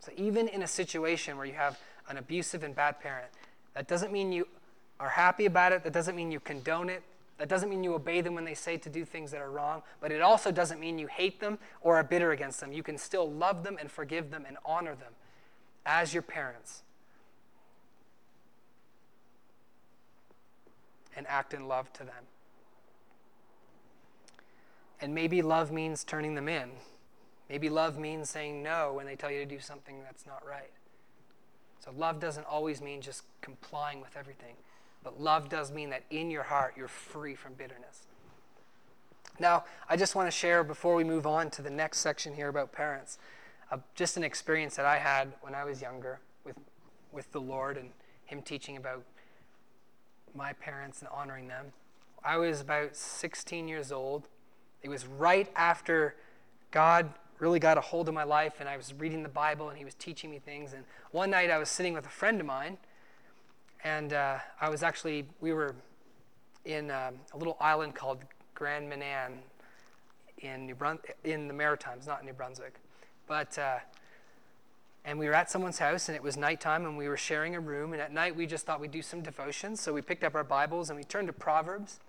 [0.00, 1.78] So even in a situation where you have
[2.08, 3.28] an abusive and bad parent,
[3.74, 4.46] that doesn't mean you
[5.00, 5.82] are happy about it.
[5.84, 7.02] That doesn't mean you condone it.
[7.38, 9.82] That doesn't mean you obey them when they say to do things that are wrong.
[10.00, 12.72] But it also doesn't mean you hate them or are bitter against them.
[12.72, 15.12] You can still love them and forgive them and honor them
[15.86, 16.82] as your parents.
[21.16, 22.24] And act in love to them.
[25.00, 26.70] And maybe love means turning them in.
[27.48, 30.70] Maybe love means saying no when they tell you to do something that's not right.
[31.82, 34.56] So love doesn't always mean just complying with everything.
[35.04, 38.06] But love does mean that in your heart you're free from bitterness.
[39.38, 42.48] Now, I just want to share before we move on to the next section here
[42.48, 43.18] about parents,
[43.70, 46.56] uh, just an experience that I had when I was younger with,
[47.12, 47.90] with the Lord and
[48.24, 49.04] Him teaching about
[50.34, 51.66] my parents and honoring them.
[52.24, 54.28] I was about 16 years old.
[54.82, 56.14] It was right after
[56.70, 59.78] God really got a hold of my life, and I was reading the Bible, and
[59.78, 60.72] He was teaching me things.
[60.72, 62.78] And one night I was sitting with a friend of mine,
[63.84, 65.74] and uh, I was actually, we were
[66.64, 68.18] in um, a little island called
[68.54, 69.38] Grand Manan
[70.38, 72.80] in, New Brun- in the Maritimes, not New Brunswick.
[73.26, 73.78] But, uh,
[75.04, 77.60] and we were at someone's house, and it was nighttime, and we were sharing a
[77.60, 77.92] room.
[77.92, 79.80] And at night, we just thought we'd do some devotions.
[79.80, 82.00] So we picked up our Bibles and we turned to Proverbs.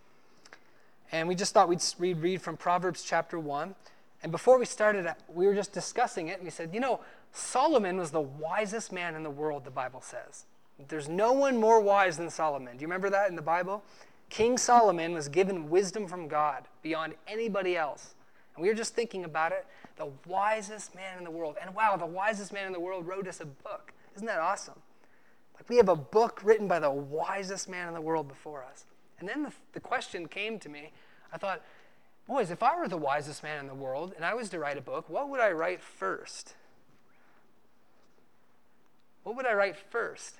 [1.11, 3.75] And we just thought we'd read, read from Proverbs chapter 1.
[4.23, 6.99] And before we started, we were just discussing it, and we said, you know,
[7.31, 10.45] Solomon was the wisest man in the world, the Bible says.
[10.87, 12.77] There's no one more wise than Solomon.
[12.77, 13.83] Do you remember that in the Bible?
[14.29, 18.15] King Solomon was given wisdom from God beyond anybody else.
[18.55, 19.65] And we were just thinking about it.
[19.97, 21.55] The wisest man in the world.
[21.61, 23.93] And wow, the wisest man in the world wrote us a book.
[24.15, 24.79] Isn't that awesome?
[25.55, 28.85] Like we have a book written by the wisest man in the world before us.
[29.19, 30.91] And then the, the question came to me.
[31.33, 31.61] I thought,
[32.27, 34.77] boys, if I were the wisest man in the world and I was to write
[34.77, 36.53] a book, what would I write first?
[39.23, 40.35] What would I write first?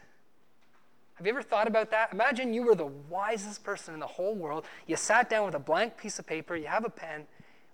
[1.15, 2.13] Have you ever thought about that?
[2.13, 4.65] Imagine you were the wisest person in the whole world.
[4.85, 7.25] You sat down with a blank piece of paper, you have a pen.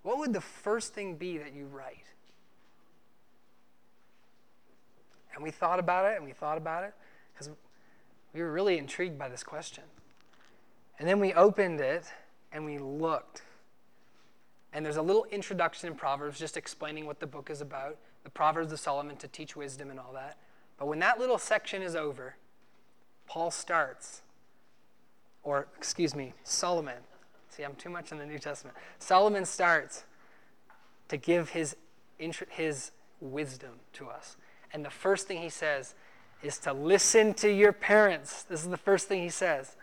[0.04, 2.04] What would the first thing be that you write?
[5.34, 6.94] And we thought about it and we thought about it
[7.32, 7.50] because
[8.32, 9.82] we were really intrigued by this question.
[10.98, 12.04] And then we opened it
[12.52, 13.42] and we looked.
[14.72, 18.30] And there's a little introduction in Proverbs just explaining what the book is about the
[18.30, 20.36] Proverbs of Solomon to teach wisdom and all that.
[20.78, 22.36] But when that little section is over,
[23.26, 24.22] Paul starts,
[25.42, 27.02] or excuse me, Solomon.
[27.54, 28.76] See, I'm too much in the New Testament.
[28.98, 30.04] Solomon starts
[31.08, 31.76] to give his,
[32.50, 32.90] his
[33.20, 34.36] wisdom to us.
[34.72, 35.94] And the first thing he says
[36.42, 38.42] is to listen to your parents.
[38.42, 39.76] This is the first thing he says.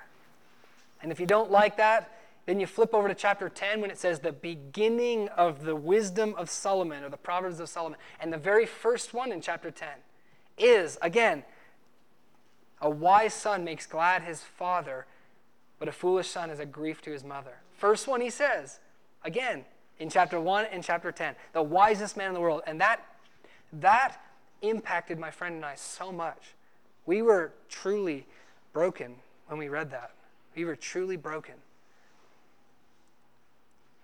[1.01, 2.11] And if you don't like that,
[2.45, 6.35] then you flip over to chapter 10 when it says the beginning of the wisdom
[6.37, 7.97] of Solomon or the Proverbs of Solomon.
[8.19, 9.87] And the very first one in chapter 10
[10.57, 11.43] is, again,
[12.81, 15.05] a wise son makes glad his father,
[15.79, 17.60] but a foolish son is a grief to his mother.
[17.81, 18.79] First one he says,
[19.25, 19.65] again,
[19.97, 22.61] in chapter 1 and chapter 10, the wisest man in the world.
[22.67, 23.03] And that,
[23.73, 24.17] that
[24.61, 26.53] impacted my friend and I so much.
[27.07, 28.27] We were truly
[28.71, 29.15] broken
[29.47, 30.11] when we read that.
[30.55, 31.55] We were truly broken.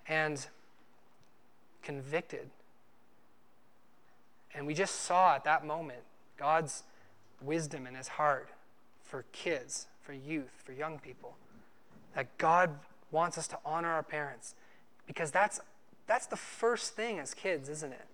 [0.08, 0.44] And
[1.84, 2.50] convicted.
[4.56, 6.02] And we just saw at that moment
[6.36, 6.82] God's
[7.44, 8.50] wisdom in his heart
[9.04, 11.36] for kids, for youth, for young people.
[12.16, 12.72] That God
[13.12, 14.56] wants us to honor our parents
[15.06, 15.60] because that's,
[16.08, 18.06] that's the first thing as kids, isn't it?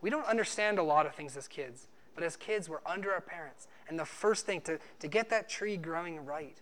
[0.00, 1.86] We don't understand a lot of things as kids.
[2.14, 3.68] But as kids, we're under our parents.
[3.88, 6.56] And the first thing to, to get that tree growing right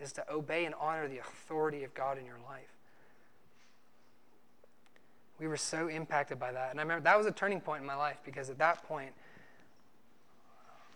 [0.00, 2.76] is to obey and honor the authority of God in your life.
[5.40, 6.70] We were so impacted by that.
[6.70, 9.12] And I remember that was a turning point in my life because at that point,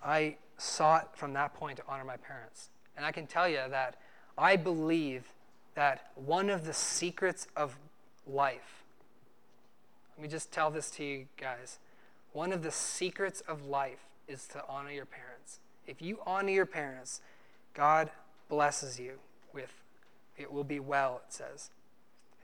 [0.04, 2.68] I sought from that point to honor my parents.
[2.96, 3.96] And I can tell you that
[4.38, 5.24] I believe
[5.76, 7.78] that one of the secrets of
[8.26, 8.82] life,
[10.16, 11.78] let me just tell this to you guys.
[12.32, 15.60] One of the secrets of life is to honor your parents.
[15.86, 17.20] If you honor your parents,
[17.74, 18.10] God
[18.48, 19.18] blesses you
[19.52, 19.72] with
[20.36, 21.70] it will be well, it says.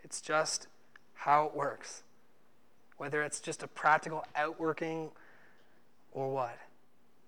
[0.03, 0.67] It's just
[1.15, 2.03] how it works.
[2.97, 5.11] Whether it's just a practical outworking
[6.13, 6.59] or what.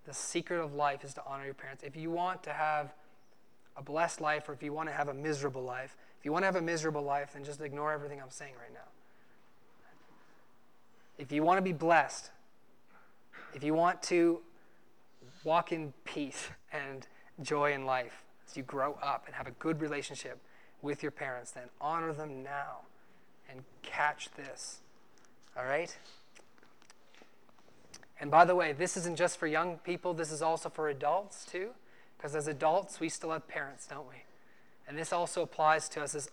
[0.07, 1.83] The secret of life is to honor your parents.
[1.83, 2.95] If you want to have
[3.77, 6.43] a blessed life or if you want to have a miserable life, if you want
[6.43, 8.89] to have a miserable life, then just ignore everything I'm saying right now.
[11.19, 12.31] If you want to be blessed,
[13.53, 14.41] if you want to
[15.45, 17.07] walk in peace and
[17.43, 20.39] joy in life as you grow up and have a good relationship
[20.83, 22.81] with your parents, then honor them now
[23.51, 24.81] and catch this.
[25.57, 25.97] All right?
[28.21, 31.45] And by the way, this isn't just for young people, this is also for adults
[31.45, 31.71] too.
[32.25, 34.15] Because as adults, we still have parents, don't we?
[34.89, 36.31] And this also applies to us as,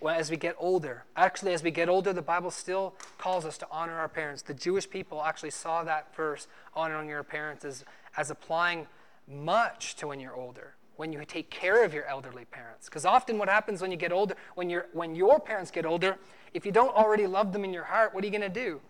[0.00, 1.04] well, as we get older.
[1.14, 4.42] Actually, as we get older, the Bible still calls us to honor our parents.
[4.42, 7.84] The Jewish people actually saw that verse, honoring your parents, as,
[8.16, 8.88] as applying
[9.28, 12.88] much to when you're older when you take care of your elderly parents.
[12.88, 16.16] Because often what happens when you get older, when, you when your parents get older,
[16.54, 18.80] if you don't already love them in your heart, what are you going to do?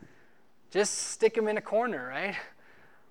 [0.70, 2.34] Just stick them in a corner, right?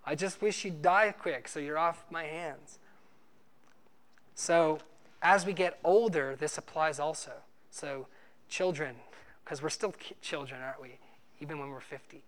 [0.05, 2.77] I just wish you'd die quick so you're off my hands.
[4.35, 4.79] So
[5.21, 7.31] as we get older, this applies also.
[7.71, 8.07] So
[8.49, 8.95] children,
[9.43, 10.97] because we're still children, aren't we?
[11.39, 12.23] Even when we're 50.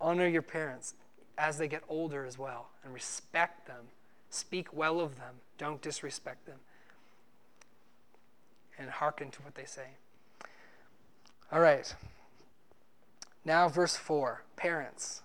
[0.00, 0.94] Honor your parents
[1.36, 3.86] as they get older as well and respect them
[4.30, 6.58] Speak well of them, don't disrespect them.
[8.78, 9.88] And hearken to what they say.
[11.52, 11.92] All right.
[13.44, 15.22] Now, verse 4 parents.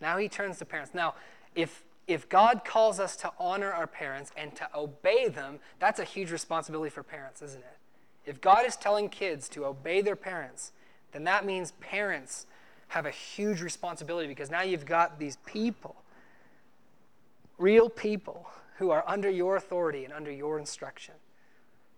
[0.00, 0.94] Now he turns to parents.
[0.94, 1.14] Now,
[1.54, 6.04] if, if God calls us to honor our parents and to obey them, that's a
[6.04, 7.78] huge responsibility for parents, isn't it?
[8.26, 10.72] If God is telling kids to obey their parents,
[11.12, 12.46] then that means parents
[12.88, 15.96] have a huge responsibility because now you've got these people
[17.58, 18.46] real people
[18.78, 21.14] who are under your authority and under your instruction,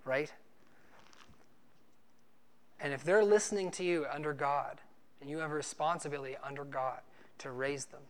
[0.05, 0.33] right?
[2.81, 4.81] And if they're listening to you under God,
[5.21, 7.01] and you have a responsibility under God
[7.39, 8.03] to raise them.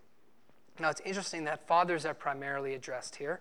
[0.79, 3.41] Now, it's interesting that fathers are primarily addressed here,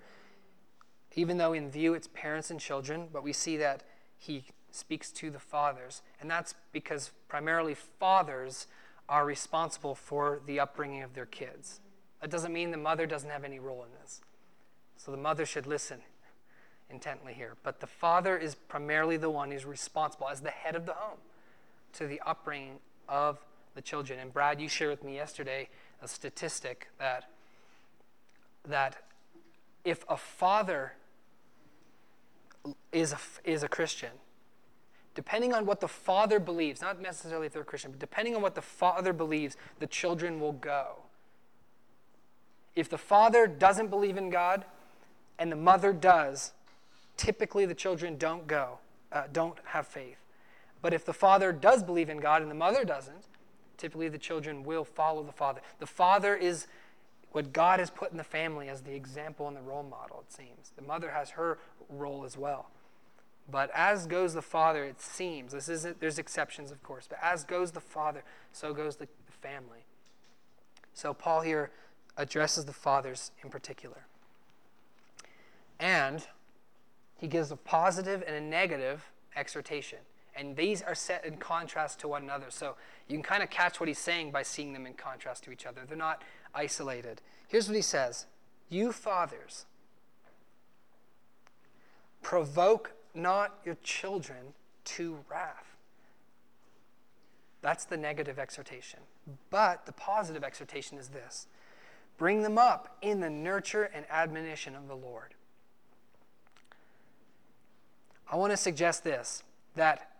[1.15, 3.84] even though in view it's parents and children, but we see that
[4.17, 6.02] he speaks to the fathers.
[6.19, 8.67] And that's because primarily fathers
[9.08, 11.80] are responsible for the upbringing of their kids.
[12.21, 14.21] That doesn't mean the mother doesn't have any role in this.
[14.98, 16.00] So the mother should listen
[16.89, 17.56] intently here.
[17.63, 21.19] But the father is primarily the one who's responsible as the head of the home
[21.93, 23.39] to the upbringing of
[23.76, 24.19] the children.
[24.19, 25.69] And Brad, you shared with me yesterday
[26.01, 27.29] a statistic that
[28.67, 28.97] that
[29.84, 30.93] if a father
[32.91, 34.10] is a, is a Christian,
[35.13, 38.41] depending on what the father believes, not necessarily if they're a Christian, but depending on
[38.41, 40.97] what the father believes, the children will go.
[42.75, 44.65] If the father doesn't believe in God
[45.39, 46.53] and the mother does,
[47.15, 48.79] typically the children don't go,
[49.12, 50.17] uh, don't have faith.
[50.81, 53.25] But if the father does believe in God and the mother doesn't,
[53.77, 55.61] typically the children will follow the father.
[55.79, 56.67] The father is
[57.31, 60.33] what God has put in the family as the example and the role model, it
[60.33, 60.71] seems.
[60.75, 61.59] The mother has her
[61.89, 62.69] role as well.
[63.49, 67.43] But as goes the father, it seems, this isn't, there's exceptions, of course, but as
[67.43, 69.85] goes the father, so goes the, the family.
[70.93, 71.71] So Paul here
[72.17, 74.05] addresses the fathers in particular.
[75.79, 76.25] And
[77.17, 79.99] he gives a positive and a negative exhortation.
[80.36, 82.48] And these are set in contrast to one another.
[82.50, 82.76] So
[83.08, 85.65] you can kind of catch what he's saying by seeing them in contrast to each
[85.65, 85.82] other.
[85.88, 87.21] They're not isolated.
[87.48, 88.25] Here's what he says
[88.69, 89.65] You fathers,
[92.21, 95.75] provoke not your children to wrath.
[97.62, 99.00] That's the negative exhortation.
[99.50, 101.48] But the positive exhortation is this
[102.17, 105.33] Bring them up in the nurture and admonition of the Lord.
[108.31, 109.44] I want to suggest this
[109.75, 110.14] that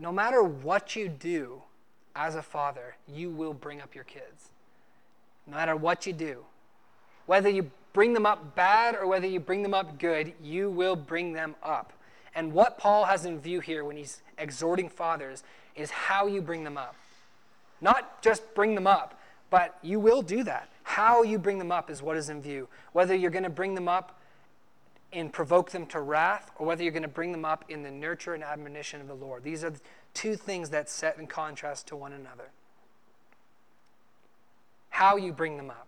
[0.00, 1.62] no matter what you do
[2.16, 4.48] as a father, you will bring up your kids.
[5.46, 6.44] No matter what you do.
[7.26, 10.96] Whether you bring them up bad or whether you bring them up good, you will
[10.96, 11.92] bring them up.
[12.34, 15.42] And what Paul has in view here when he's exhorting fathers
[15.76, 16.94] is how you bring them up.
[17.80, 19.20] Not just bring them up,
[19.50, 20.68] But you will do that.
[20.84, 22.68] How you bring them up is what is in view.
[22.92, 24.19] Whether you're going to bring them up
[25.12, 27.90] and provoke them to wrath, or whether you're going to bring them up in the
[27.90, 29.42] nurture and admonition of the Lord.
[29.42, 29.72] These are
[30.14, 32.50] two things that set in contrast to one another.
[34.90, 35.86] How you bring them up.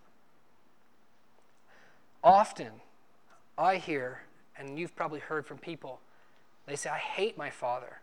[2.24, 2.72] Often,
[3.58, 4.22] I hear,
[4.56, 6.00] and you've probably heard from people,
[6.66, 8.00] they say, I hate my father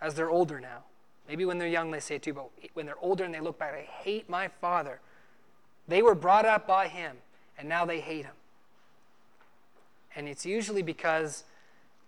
[0.00, 0.84] as they're older now.
[1.28, 3.58] Maybe when they're young, they say it too, but when they're older and they look
[3.58, 5.00] back, I hate my father.
[5.86, 7.18] They were brought up by him,
[7.58, 8.34] and now they hate him.
[10.14, 11.44] And it's usually because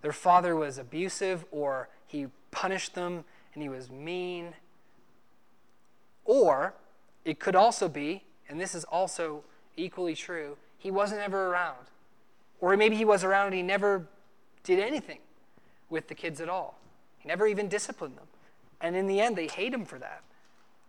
[0.02, 3.24] their father was abusive or he punished them
[3.54, 4.54] and he was mean.
[6.24, 6.74] Or
[7.24, 9.44] it could also be, and this is also
[9.76, 11.86] equally true, he wasn't ever around.
[12.60, 14.06] Or maybe he was around and he never
[14.62, 15.18] did anything
[15.88, 16.78] with the kids at all.
[17.18, 18.26] He never even disciplined them.
[18.80, 20.22] And in the end, they hate him for that.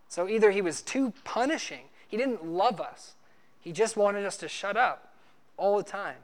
[0.08, 3.14] So either he was too punishing, he didn't love us,
[3.60, 5.14] he just wanted us to shut up
[5.56, 6.16] all the time.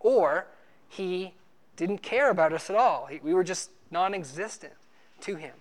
[0.00, 0.46] Or
[0.88, 1.34] he
[1.76, 3.08] didn't care about us at all.
[3.22, 4.74] We were just non existent
[5.20, 5.52] to him.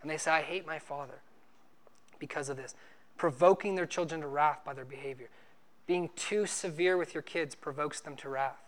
[0.00, 1.20] And they say, I hate my father
[2.18, 2.74] because of this.
[3.16, 5.28] Provoking their children to wrath by their behavior.
[5.86, 8.60] Being too severe with your kids provokes them to wrath.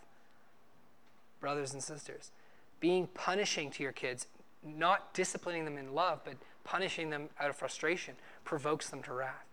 [1.39, 2.31] Brothers and sisters,
[2.79, 4.27] being punishing to your kids
[4.63, 9.45] not disciplining them in love, but punishing them out of frustration, provokes them to wrath.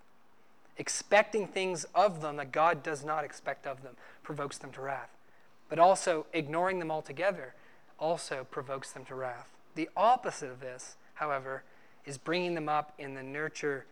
[0.78, 5.10] Expecting things of them that God does not expect of them provokes them to wrath.
[5.72, 7.54] But also, ignoring them altogether
[7.98, 9.48] also provokes them to wrath.
[9.74, 11.62] The opposite of this, however,
[12.04, 13.86] is bringing them up in the nurture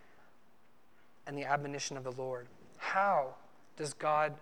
[1.26, 2.48] and the admonition of the Lord.
[2.76, 3.36] How
[3.78, 4.34] does God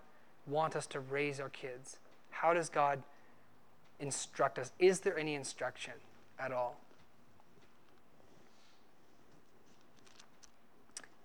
[0.49, 1.99] want us to raise our kids?
[2.31, 3.05] How does God
[4.01, 4.73] instruct us?
[4.81, 5.93] Is there any instruction?
[6.39, 6.77] at all.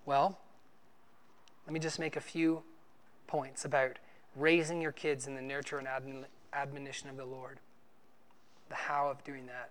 [0.06, 0.38] Well,
[1.66, 2.62] let me just make a few
[3.26, 3.98] points about
[4.36, 5.88] raising your kids in the nurture and
[6.52, 7.60] admonition of the Lord.
[8.68, 9.70] The how of doing that.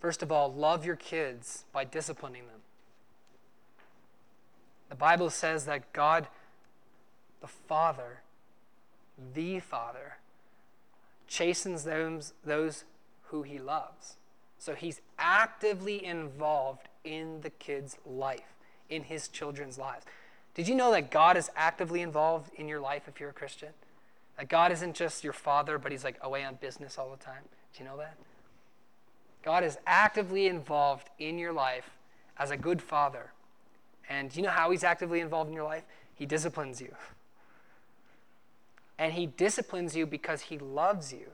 [0.00, 2.60] First of all, love your kids by disciplining them.
[4.88, 6.28] The Bible says that God,
[7.40, 8.20] the Father,
[9.34, 10.18] the Father,
[11.26, 12.84] chastens those, those
[13.24, 14.16] who he loves.
[14.58, 18.54] So he's actively involved in the kid's life,
[18.88, 20.04] in his children's lives.
[20.56, 23.68] Did you know that God is actively involved in your life if you're a Christian?
[24.38, 27.42] That God isn't just your father, but he's like away on business all the time.
[27.74, 28.16] Do you know that?
[29.44, 31.90] God is actively involved in your life
[32.38, 33.32] as a good father.
[34.08, 35.84] And do you know how he's actively involved in your life?
[36.14, 36.94] He disciplines you.
[38.98, 41.32] And he disciplines you because he loves you.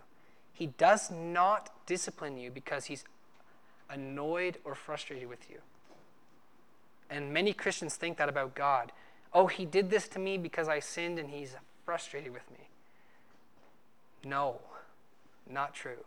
[0.52, 3.04] He does not discipline you because he's
[3.88, 5.58] annoyed or frustrated with you.
[7.08, 8.90] And many Christians think that about God.
[9.34, 12.68] Oh, he did this to me because I sinned and he's frustrated with me.
[14.24, 14.60] No,
[15.48, 16.04] not true.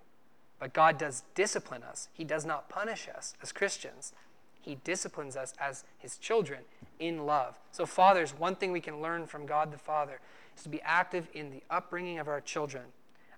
[0.59, 4.13] But God does discipline us, He does not punish us as Christians.
[4.61, 6.61] He disciplines us as His children
[6.99, 7.59] in love.
[7.71, 10.19] So, fathers, one thing we can learn from God the Father
[10.55, 12.85] is to be active in the upbringing of our children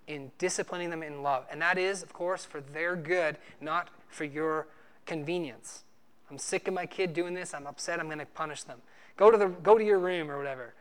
[0.07, 1.45] in disciplining them in love.
[1.51, 4.67] And that is, of course, for their good, not for your
[5.05, 5.83] convenience.
[6.31, 7.53] I'm sick of my kid doing this.
[7.53, 7.99] I'm upset.
[7.99, 8.81] I'm going to punish them.
[9.17, 10.73] Go to, the, go to your room or whatever.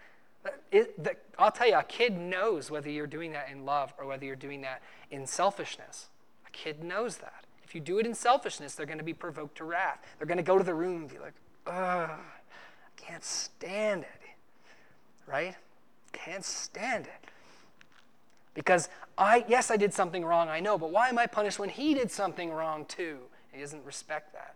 [0.70, 4.06] It, the, I'll tell you, a kid knows whether you're doing that in love or
[4.06, 6.08] whether you're doing that in selfishness.
[6.46, 7.44] A kid knows that.
[7.64, 9.98] If you do it in selfishness, they're going to be provoked to wrath.
[10.18, 11.34] They're going to go to the room and be like,
[11.66, 12.20] ugh, I
[12.96, 14.30] can't stand it.
[15.26, 15.56] Right?
[16.12, 17.30] Can't stand it.
[18.54, 21.68] Because I, yes, I did something wrong, I know, but why am I punished when
[21.68, 23.18] he did something wrong too?
[23.52, 24.54] He doesn't respect that.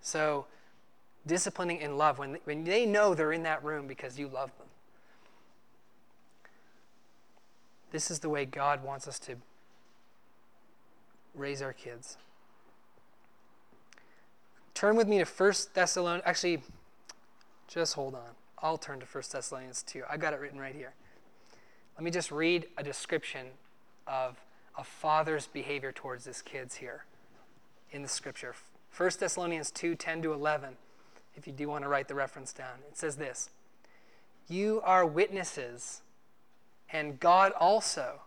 [0.00, 0.46] So,
[1.28, 4.66] disciplining in love, when, when they know they're in that room because you love them.
[7.92, 9.36] This is the way God wants us to
[11.34, 12.16] raise our kids.
[14.74, 16.22] Turn with me to 1 Thessalonians.
[16.26, 16.62] Actually,
[17.66, 18.30] just hold on.
[18.60, 20.02] I'll turn to 1 Thessalonians 2.
[20.10, 20.94] I got it written right here.
[21.96, 23.46] Let me just read a description
[24.06, 24.36] of
[24.76, 27.04] a father's behavior towards his kids here
[27.90, 28.54] in the scripture.
[28.96, 30.76] 1 Thessalonians 2 10 to 11,
[31.38, 32.80] if you do want to write the reference down.
[32.90, 33.50] It says this
[34.48, 36.02] You are witnesses,
[36.92, 38.20] and God also,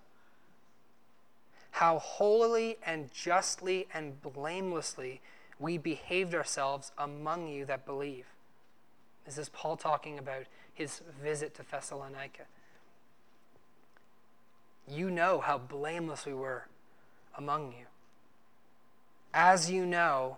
[1.72, 5.22] how holily and justly and blamelessly
[5.60, 8.26] we behaved ourselves among you that believe.
[9.26, 12.46] This is Paul talking about his visit to Thessalonica
[14.92, 16.68] you know how blameless we were
[17.38, 17.86] among you.
[19.34, 20.38] As you know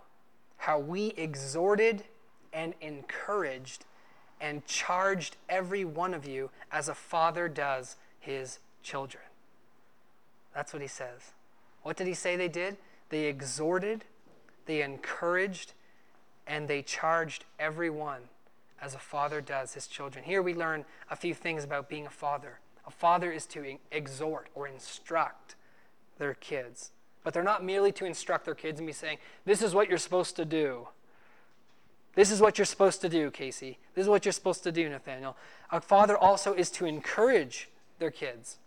[0.57, 2.03] how we exhorted
[2.53, 3.85] and encouraged
[4.39, 9.23] and charged every one of you as a father does his children.
[10.53, 11.31] That's what he says.
[11.81, 12.77] What did he say they did?
[13.09, 14.05] They exhorted,
[14.65, 15.73] they encouraged,
[16.45, 18.21] and they charged everyone
[18.81, 20.25] as a father does his children.
[20.25, 22.59] Here we learn a few things about being a father.
[22.85, 25.55] A father is to exhort or instruct
[26.17, 26.91] their kids.
[27.23, 29.97] But they're not merely to instruct their kids and be saying, This is what you're
[29.97, 30.89] supposed to do.
[32.15, 33.79] This is what you're supposed to do, Casey.
[33.95, 35.35] This is what you're supposed to do, Nathaniel.
[35.71, 38.57] A father also is to encourage their kids.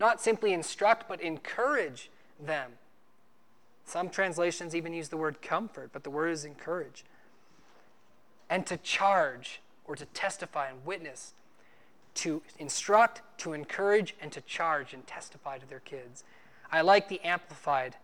[0.00, 2.10] Not simply instruct, but encourage
[2.44, 2.72] them.
[3.84, 7.04] Some translations even use the word comfort, but the word is encourage.
[8.48, 11.34] And to charge or to testify and witness,
[12.14, 16.24] to instruct, to encourage, and to charge and testify to their kids.
[16.72, 17.96] I like the amplified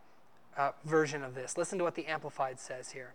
[0.57, 1.57] uh, version of this.
[1.57, 3.15] Listen to what the amplified says here.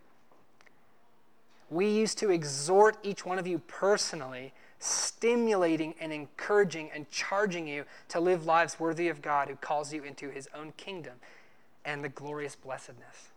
[1.69, 7.85] We used to exhort each one of you personally, stimulating and encouraging and charging you
[8.09, 11.13] to live lives worthy of God who calls you into his own kingdom
[11.83, 13.29] and the glorious blessedness.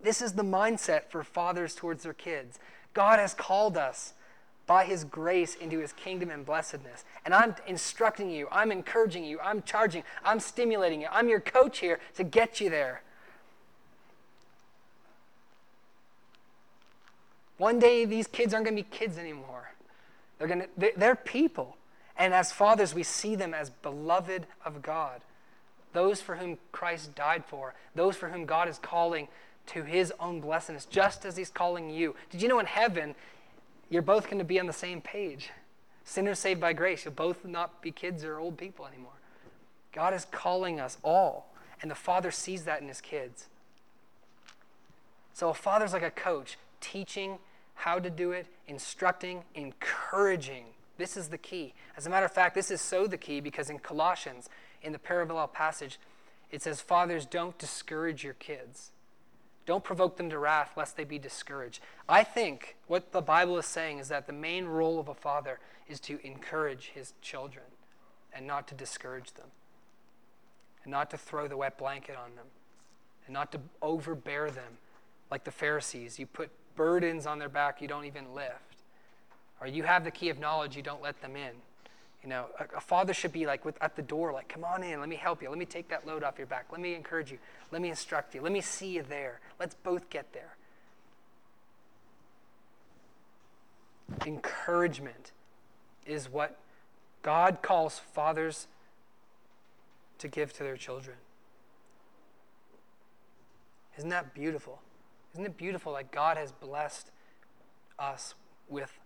[0.00, 2.58] This is the mindset for fathers towards their kids.
[2.94, 4.14] God has called us
[4.66, 7.04] by his grace into his kingdom and blessedness.
[7.24, 11.08] And I'm instructing you, I'm encouraging you, I'm charging, I'm stimulating you.
[11.10, 13.02] I'm your coach here to get you there.
[17.62, 19.70] One day, these kids aren't going to be kids anymore.
[20.36, 21.76] They're, to, they're people.
[22.18, 25.20] And as fathers, we see them as beloved of God,
[25.92, 29.28] those for whom Christ died for, those for whom God is calling
[29.66, 32.16] to his own blessedness, just as he's calling you.
[32.30, 33.14] Did you know in heaven,
[33.88, 35.50] you're both going to be on the same page?
[36.02, 37.04] Sinners saved by grace.
[37.04, 39.12] You'll both not be kids or old people anymore.
[39.92, 43.46] God is calling us all, and the Father sees that in his kids.
[45.32, 47.38] So a father's like a coach, teaching
[47.74, 50.66] how to do it, instructing, encouraging.
[50.98, 51.74] This is the key.
[51.96, 54.48] As a matter of fact, this is so the key because in Colossians,
[54.82, 55.98] in the parallel passage,
[56.50, 58.90] it says, Fathers, don't discourage your kids.
[59.64, 61.80] Don't provoke them to wrath lest they be discouraged.
[62.08, 65.60] I think what the Bible is saying is that the main role of a father
[65.88, 67.64] is to encourage his children
[68.32, 69.48] and not to discourage them,
[70.84, 72.46] and not to throw the wet blanket on them,
[73.26, 74.78] and not to overbear them
[75.30, 76.18] like the Pharisees.
[76.18, 78.82] You put burdens on their back you don't even lift.
[79.60, 81.52] Or you have the key of knowledge, you don't let them in.
[82.22, 84.82] You know, a, a, father should be like with, at the door, like, come on
[84.82, 85.48] in, let me help you.
[85.48, 86.66] Let me take that load off your back.
[86.70, 87.38] Let me encourage you.
[87.70, 88.40] Let me instruct you.
[88.40, 89.40] Let me see you there.
[89.58, 90.56] Let's both get there.
[94.26, 95.32] Encouragement
[96.06, 96.58] is what
[97.22, 98.66] God calls fathers
[100.18, 101.16] to give to their children.
[103.98, 104.80] Isn't that beautiful?
[105.32, 107.10] Isn't it beautiful that God has blessed
[107.98, 108.34] us
[108.68, 108.98] with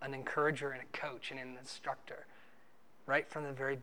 [0.00, 2.26] an encourager and a coach and an instructor
[3.06, 3.78] right from the very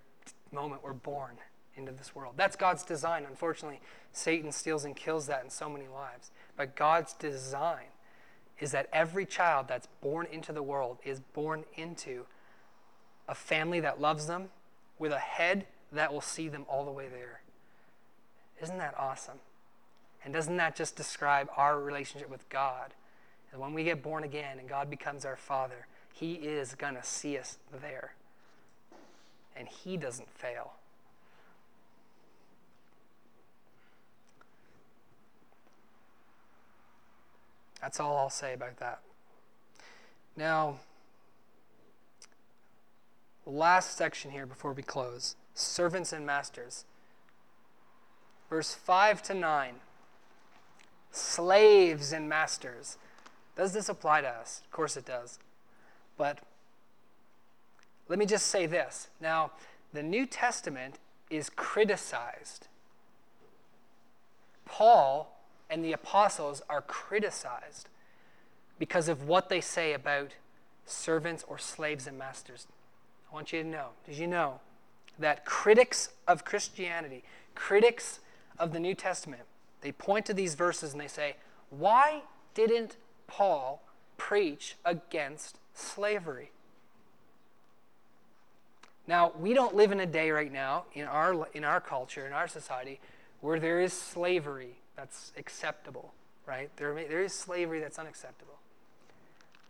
[0.51, 1.38] moment we're born
[1.75, 2.33] into this world?
[2.38, 3.25] That's God's design.
[3.29, 3.81] Unfortunately,
[4.11, 6.31] Satan steals and kills that in so many lives.
[6.57, 7.88] But God's design
[8.59, 12.25] is that every child that's born into the world is born into
[13.27, 14.49] a family that loves them
[14.97, 17.41] with a head that will see them all the way there.
[18.61, 19.39] Isn't that awesome?
[20.26, 22.95] And doesn't that just describe our relationship with God?
[23.51, 27.03] And when we get born again and God becomes our Father, He is going to
[27.03, 28.15] see us there.
[29.55, 30.73] And He doesn't fail.
[37.80, 39.01] That's all I'll say about that.
[40.36, 40.80] Now,
[43.45, 46.84] last section here before we close servants and masters.
[48.49, 49.76] Verse 5 to 9
[51.16, 52.97] slaves and masters.
[53.55, 54.61] Does this apply to us?
[54.66, 55.39] Of course it does.
[56.18, 56.39] But
[58.07, 59.07] let me just say this.
[59.20, 59.51] Now,
[59.93, 60.99] the New Testament
[61.30, 62.68] is criticized.
[64.66, 65.39] Paul
[65.70, 67.89] and the apostles are criticized
[68.78, 70.32] because of what they say about
[70.86, 72.68] servants or slaves and masters.
[73.32, 73.89] I want you to know.
[74.05, 74.59] Did you know
[75.18, 77.24] that critics of Christianity,
[77.55, 78.20] critics
[78.59, 79.43] of the New Testament,
[79.82, 81.36] they point to these verses and they say,
[81.69, 82.21] Why
[82.53, 82.97] didn't
[83.28, 83.82] Paul
[84.17, 86.51] preach against slavery?
[89.07, 92.34] Now, we don't live in a day right now in our, in our culture, in
[92.34, 92.99] our society,
[93.41, 96.13] where there is slavery that's acceptable,
[96.47, 96.69] right?
[96.78, 98.55] There, there is slavery that's unacceptable.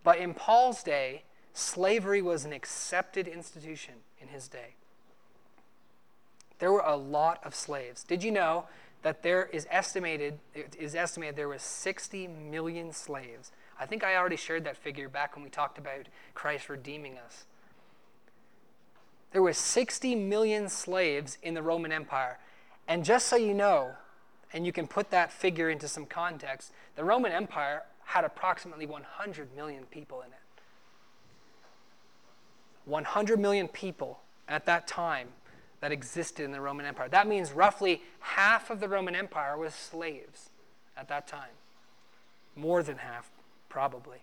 [0.03, 4.75] But in Paul's day, slavery was an accepted institution in his day.
[6.59, 8.03] There were a lot of slaves.
[8.03, 8.65] Did you know
[9.05, 10.39] that there is estimated
[10.79, 15.35] is estimated there was 60 million slaves I think I already shared that figure back
[15.35, 17.45] when we talked about Christ redeeming us.
[19.31, 22.39] There were 60 million slaves in the Roman Empire.
[22.87, 23.91] And just so you know,
[24.53, 29.53] and you can put that figure into some context, the Roman Empire had approximately 100
[29.55, 30.39] million people in it.
[32.85, 35.29] 100 million people at that time
[35.85, 37.07] that existed in the Roman Empire.
[37.09, 40.49] That means roughly half of the Roman Empire was slaves
[40.97, 41.53] at that time.
[42.55, 43.29] More than half,
[43.69, 44.17] probably,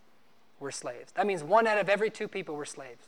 [0.59, 1.13] were slaves.
[1.13, 3.07] That means one out of every two people were slaves.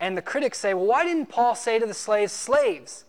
[0.00, 3.04] And the critics say, well, why didn't Paul say to the slaves, slaves,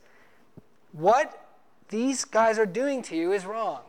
[0.91, 1.47] what
[1.87, 3.83] these guys are doing to you is wrong?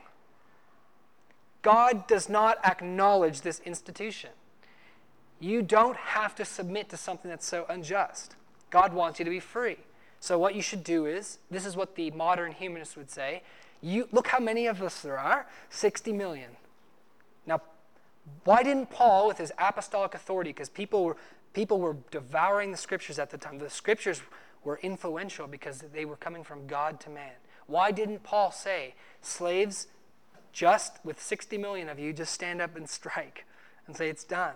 [1.62, 4.31] God does not acknowledge this institution.
[5.41, 8.37] You don't have to submit to something that's so unjust.
[8.70, 9.78] God wants you to be free.
[10.20, 13.42] So what you should do is, this is what the modern humanists would say,
[13.80, 16.50] you look how many of us there are, 60 million.
[17.46, 17.62] Now,
[18.44, 21.16] why didn't Paul with his apostolic authority because people were
[21.58, 23.58] people were devouring the scriptures at the time.
[23.58, 24.22] The scriptures
[24.62, 27.32] were influential because they were coming from God to man.
[27.66, 29.88] Why didn't Paul say, slaves,
[30.52, 33.44] just with 60 million of you, just stand up and strike
[33.86, 34.54] and say it's done?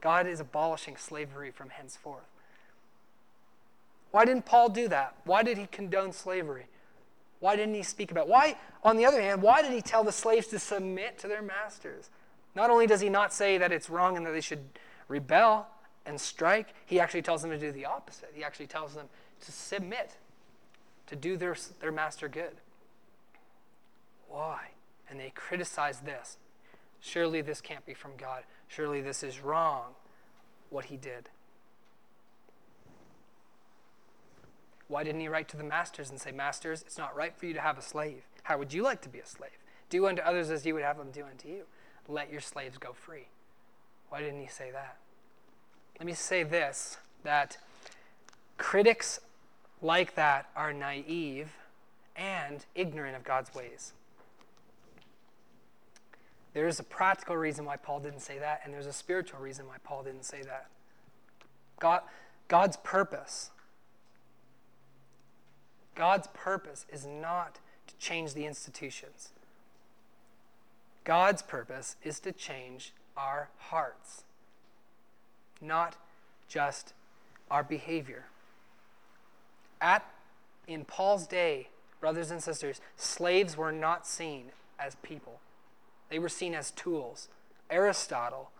[0.00, 2.28] God is abolishing slavery from henceforth.
[4.14, 5.16] Why didn't Paul do that?
[5.24, 6.66] Why did he condone slavery?
[7.40, 8.30] Why didn't he speak about it?
[8.30, 11.42] Why, on the other hand, why did he tell the slaves to submit to their
[11.42, 12.10] masters?
[12.54, 14.62] Not only does he not say that it's wrong and that they should
[15.08, 15.66] rebel
[16.06, 18.30] and strike, he actually tells them to do the opposite.
[18.32, 19.08] He actually tells them
[19.40, 20.12] to submit,
[21.08, 22.54] to do their, their master good.
[24.28, 24.68] Why?
[25.10, 26.36] And they criticize this.
[27.00, 28.44] Surely this can't be from God.
[28.68, 29.86] Surely this is wrong,
[30.70, 31.30] what he did.
[34.88, 37.54] Why didn't he write to the masters and say, Masters, it's not right for you
[37.54, 38.22] to have a slave?
[38.44, 39.50] How would you like to be a slave?
[39.88, 41.64] Do unto others as you would have them do unto you.
[42.08, 43.28] Let your slaves go free.
[44.10, 44.98] Why didn't he say that?
[45.98, 47.56] Let me say this that
[48.58, 49.20] critics
[49.80, 51.52] like that are naive
[52.16, 53.92] and ignorant of God's ways.
[56.52, 59.76] There's a practical reason why Paul didn't say that, and there's a spiritual reason why
[59.82, 60.68] Paul didn't say that.
[61.80, 62.02] God,
[62.46, 63.50] God's purpose.
[65.94, 69.30] God's purpose is not to change the institutions.
[71.04, 74.24] God's purpose is to change our hearts,
[75.60, 75.96] not
[76.48, 76.94] just
[77.50, 78.24] our behavior.
[79.80, 80.04] At
[80.66, 81.68] in Paul's day,
[82.00, 84.46] brothers and sisters, slaves were not seen
[84.78, 85.40] as people.
[86.08, 87.28] They were seen as tools.
[87.70, 88.50] Aristotle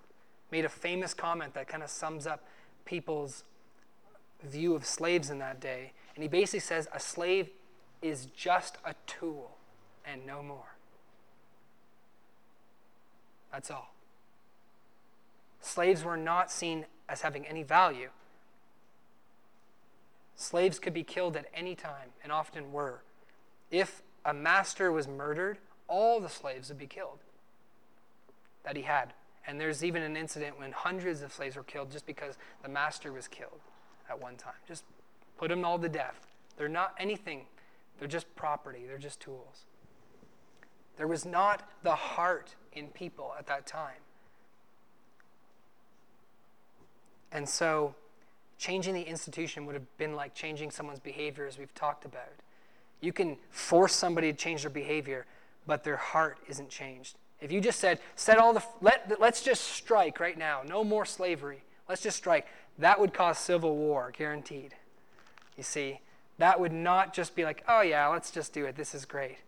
[0.50, 2.44] made a famous comment that kind of sums up
[2.84, 3.44] people's
[4.42, 5.92] view of slaves in that day.
[6.14, 7.50] And he basically says a slave
[8.02, 9.56] is just a tool
[10.04, 10.76] and no more.
[13.50, 13.94] That's all.
[15.60, 18.10] Slaves were not seen as having any value.
[20.36, 23.02] Slaves could be killed at any time, and often were.
[23.70, 27.20] If a master was murdered, all the slaves would be killed
[28.64, 29.12] that he had.
[29.46, 33.12] And there's even an incident when hundreds of slaves were killed just because the master
[33.12, 33.60] was killed
[34.08, 34.54] at one time.
[34.66, 34.84] Just
[35.38, 36.26] put them all to death.
[36.56, 37.46] They're not anything,
[37.98, 39.64] they're just property, they're just tools.
[40.96, 44.02] There was not the heart in people at that time.
[47.32, 47.96] And so,
[48.58, 52.28] changing the institution would have been like changing someone's behavior, as we've talked about.
[53.00, 55.26] You can force somebody to change their behavior,
[55.66, 57.16] but their heart isn't changed.
[57.40, 61.04] If you just said, set all the, let, let's just strike right now, no more
[61.04, 62.46] slavery, let's just strike,
[62.78, 64.74] that would cause civil war, guaranteed.
[65.56, 66.00] You see,
[66.38, 69.38] that would not just be like, oh yeah, let's just do it, this is great.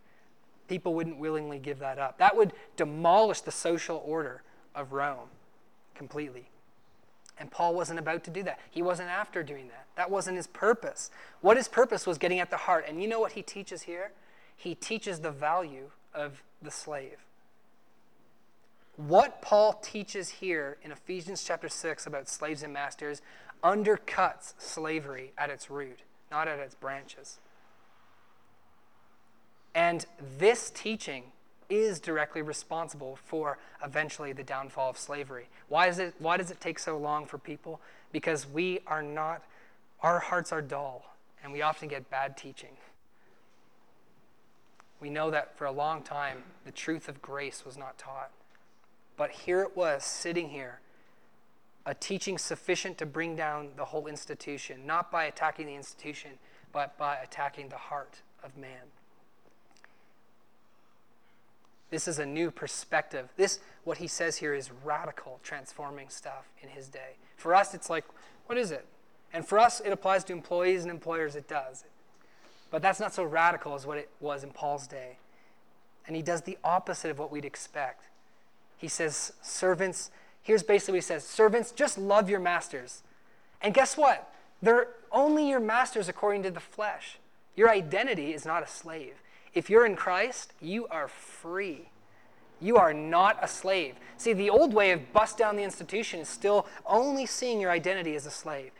[0.67, 2.17] People wouldn't willingly give that up.
[2.17, 4.43] That would demolish the social order
[4.75, 5.29] of Rome
[5.95, 6.49] completely.
[7.39, 8.59] And Paul wasn't about to do that.
[8.71, 9.85] He wasn't after doing that.
[9.95, 11.11] That wasn't his purpose.
[11.41, 12.85] What his purpose was getting at the heart.
[12.87, 14.11] And you know what he teaches here?
[14.55, 17.19] He teaches the value of the slave.
[18.95, 23.21] What Paul teaches here in Ephesians chapter 6 about slaves and masters
[23.63, 25.99] undercuts slavery at its root,
[26.31, 27.39] not at its branches.
[29.73, 30.05] And
[30.37, 31.25] this teaching
[31.69, 35.49] is directly responsible for eventually the downfall of slavery.
[35.67, 37.81] Why, is it, why does it take so long for people?
[38.11, 39.43] Because we are not,
[40.01, 42.77] our hearts are dull, and we often get bad teaching.
[44.99, 48.31] We know that for a long time, the truth of grace was not taught.
[49.15, 50.79] But here it was, sitting here,
[51.87, 56.31] a teaching sufficient to bring down the whole institution, not by attacking the institution,
[56.73, 58.91] but by attacking the heart of man.
[61.89, 63.29] This is a new perspective.
[63.37, 67.15] This, what he says here, is radical, transforming stuff in his day.
[67.37, 68.03] For us, it's like,
[68.47, 68.85] what is it?
[69.31, 71.85] And for us, it applies to employees and employers, it does.
[72.69, 75.19] But that's not so radical as what it was in Paul's day.
[76.05, 78.09] And he does the opposite of what we'd expect.
[78.77, 80.11] He says, Servants,
[80.47, 83.03] here's basically what he says Servants, just love your masters.
[83.61, 84.33] And guess what?
[84.61, 87.19] They're only your masters according to the flesh.
[87.55, 89.15] Your identity is not a slave.
[89.53, 91.89] If you're in Christ, you are free.
[92.61, 93.95] You are not a slave.
[94.17, 98.15] See, the old way of bust down the institution is still only seeing your identity
[98.15, 98.71] as a slave.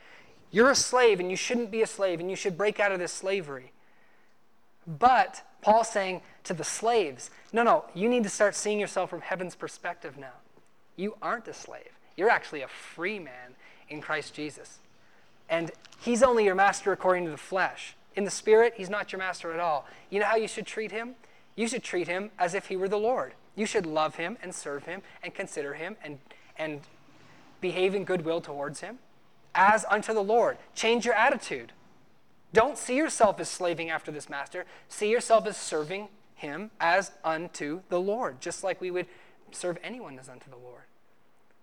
[0.50, 2.98] You're a slave and you shouldn't be a slave and you should break out of
[2.98, 3.72] this slavery.
[4.86, 9.20] But Paul's saying to the slaves, no, no, you need to start seeing yourself from
[9.20, 10.32] heaven's perspective now.
[10.98, 11.96] You aren't a slave.
[12.16, 13.54] You're actually a free man
[13.88, 14.80] in Christ Jesus.
[15.48, 15.70] And
[16.00, 17.94] he's only your master according to the flesh.
[18.16, 19.86] In the spirit, he's not your master at all.
[20.10, 21.14] You know how you should treat him?
[21.54, 23.34] You should treat him as if he were the Lord.
[23.54, 26.18] You should love him and serve him and consider him and,
[26.58, 26.80] and
[27.60, 28.98] behave in goodwill towards him
[29.54, 30.58] as unto the Lord.
[30.74, 31.72] Change your attitude.
[32.52, 34.66] Don't see yourself as slaving after this master.
[34.88, 39.06] See yourself as serving him as unto the Lord, just like we would
[39.52, 40.82] serve anyone as unto the Lord.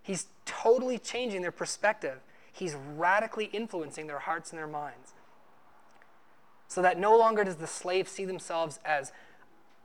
[0.05, 2.19] He's totally changing their perspective.
[2.53, 5.13] He's radically influencing their hearts and their minds.
[6.67, 9.11] So that no longer does the slave see themselves as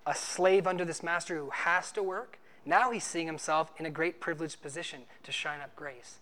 [0.04, 2.38] a slave under this master who has to work.
[2.66, 6.18] Now he's seeing himself in a great privileged position to shine up grace.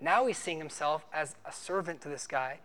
[0.00, 2.60] Now he's seeing himself as a servant to this guy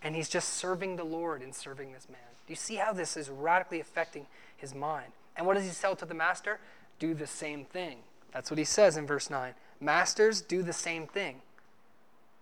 [0.00, 2.20] and he's just serving the Lord in serving this man.
[2.46, 5.12] Do you see how this is radically affecting his mind?
[5.36, 6.58] And what does he tell to the master?
[6.98, 7.98] Do the same thing.
[8.32, 9.52] That's what he says in verse 9.
[9.80, 11.40] Masters, do the same thing.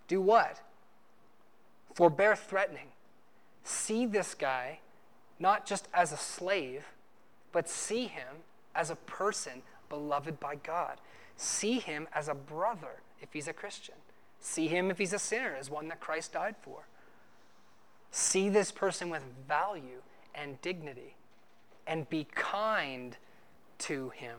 [0.09, 0.61] Do what?
[1.95, 2.89] Forbear threatening.
[3.63, 4.81] See this guy
[5.39, 6.87] not just as a slave,
[7.53, 8.43] but see him
[8.75, 10.99] as a person beloved by God.
[11.37, 13.95] See him as a brother if he's a Christian.
[14.41, 16.87] See him if he's a sinner, as one that Christ died for.
[18.11, 20.03] See this person with value
[20.35, 21.15] and dignity
[21.87, 23.17] and be kind
[23.79, 24.37] to him.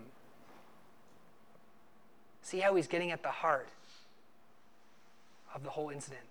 [2.41, 3.69] See how he's getting at the heart
[5.53, 6.23] of the whole incident.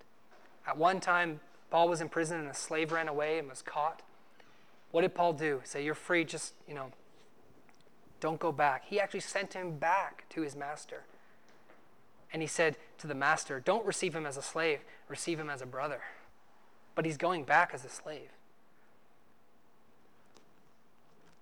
[0.67, 1.41] At one time,
[1.71, 4.03] Paul was in prison and a slave ran away and was caught.
[4.91, 5.61] What did Paul do?
[5.65, 6.93] Say, You're free, just, you know,
[8.21, 8.85] don't go back.
[8.87, 11.03] He actually sent him back to his master.
[12.33, 15.63] And he said to the master, Don't receive him as a slave, receive him as
[15.63, 16.01] a brother
[16.99, 18.31] but he's going back as a slave.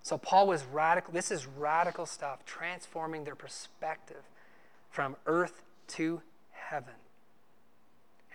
[0.03, 1.11] So Paul was radical.
[1.11, 4.21] This is radical stuff, transforming their perspective
[4.89, 6.21] from earth to
[6.51, 6.93] heaven.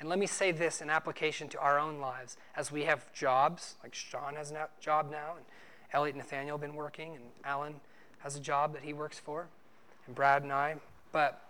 [0.03, 3.77] And let me say this in application to our own lives as we have jobs,
[3.85, 5.47] like Sean has a job now, and
[5.93, 7.75] Elliot and Nathaniel have been working, and Alan
[8.19, 9.49] has a job that he works for,
[10.07, 10.77] and Brad and I,
[11.13, 11.41] but,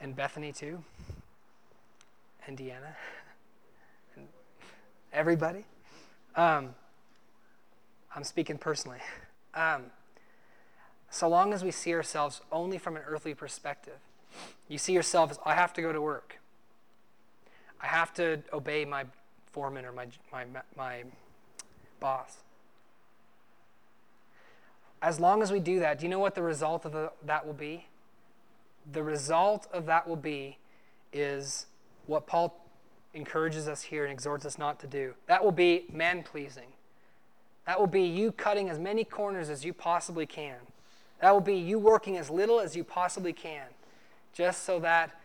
[0.00, 0.82] and Bethany too,
[2.46, 2.94] and Deanna.
[4.16, 4.26] And
[5.12, 5.64] everybody?
[6.34, 6.74] Um,
[8.14, 8.98] I'm speaking personally.
[9.52, 9.86] Um,
[11.10, 13.98] so long as we see ourselves only from an earthly perspective,
[14.68, 16.38] you see yourself as, I have to go to work.
[17.82, 19.04] I have to obey my
[19.52, 20.44] foreman or my, my,
[20.76, 21.04] my
[21.98, 22.38] boss.
[25.02, 27.44] As long as we do that, do you know what the result of the, that
[27.44, 27.86] will be?
[28.92, 30.58] The result of that will be
[31.12, 31.66] is
[32.06, 32.64] what Paul
[33.14, 35.14] encourages us here and exhorts us not to do.
[35.26, 36.68] That will be man pleasing.
[37.66, 40.56] That will be you cutting as many corners as you possibly can.
[41.20, 43.66] That will be you working as little as you possibly can,
[44.32, 45.20] just so that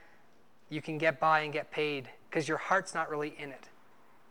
[0.69, 3.69] you can get by and get paid because your heart's not really in it.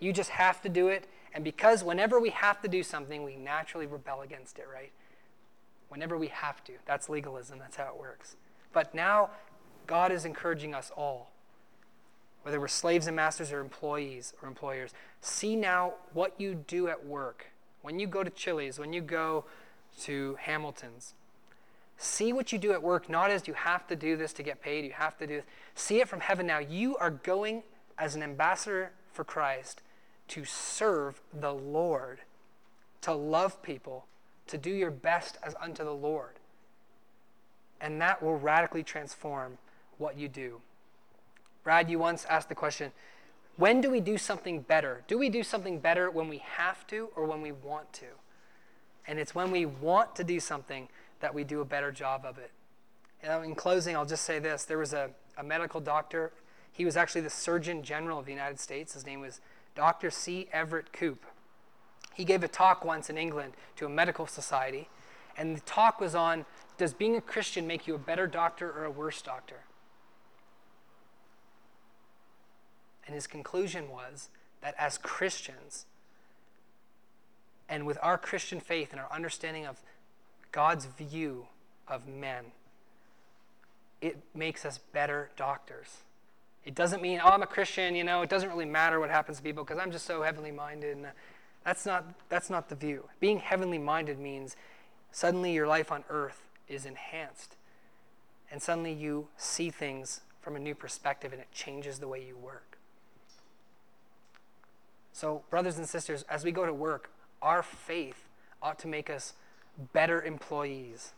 [0.01, 1.07] You just have to do it.
[1.33, 4.93] And because whenever we have to do something, we naturally rebel against it, right?
[5.89, 6.73] Whenever we have to.
[6.87, 7.59] That's legalism.
[7.59, 8.37] That's how it works.
[8.73, 9.31] But now,
[9.87, 11.31] God is encouraging us all
[12.45, 14.93] whether we're slaves and masters or employees or employers,
[15.23, 17.47] see now what you do at work.
[17.81, 19.47] When you go to Chili's, when you go
[20.03, 21.15] to Hamilton's,
[22.05, 24.61] see what you do at work, not as you have to do this to get
[24.61, 25.45] paid, you have to do this.
[25.75, 26.59] See it from heaven now.
[26.59, 27.63] You are going
[27.99, 29.83] as an ambassador for Christ
[30.29, 32.21] to serve the Lord,
[33.03, 34.07] to love people,
[34.47, 36.39] to do your best as unto the Lord.
[37.81, 39.59] And that will radically transform
[39.99, 40.61] what you do.
[41.63, 42.93] Brad, you once asked the question
[43.57, 45.05] when do we do something better?
[45.07, 48.07] Do we do something better when we have to or when we want to?
[49.07, 50.89] And it's when we want to do something
[51.25, 52.51] that we do a better job of it.
[53.27, 55.09] Um, in closing, I'll just say this there was a,
[55.39, 56.33] a medical doctor.
[56.70, 58.93] He was actually the Surgeon General of the United States.
[58.93, 59.41] His name was
[59.75, 60.11] Dr.
[60.11, 60.49] C.
[60.53, 61.25] Everett Koop.
[62.12, 64.91] He gave a talk once in England to a medical society,
[65.39, 66.45] And the talk was on
[66.77, 69.61] does being a Christian make you a better doctor or a worse doctor?
[73.07, 74.29] And his conclusion was
[74.61, 75.87] that as Christians,
[77.66, 79.81] and with our Christian faith and our understanding of
[80.55, 81.49] God's view
[81.89, 82.45] of men,
[84.01, 85.89] it makes us better doctors.
[86.65, 89.39] It doesn't mean, oh, I'm a Christian, you know, it doesn't really matter what happens
[89.39, 90.97] to people because I'm just so heavenly minded.
[90.97, 91.07] And
[91.65, 93.09] that's not, that's not the view.
[93.19, 94.55] Being heavenly minded means
[95.11, 97.57] suddenly your life on earth is enhanced.
[98.49, 102.37] And suddenly you see things from a new perspective and it changes the way you
[102.37, 102.79] work.
[105.13, 107.11] So, brothers and sisters, as we go to work,
[107.43, 108.29] our faith
[108.63, 109.33] ought to make us
[109.93, 111.12] better employees,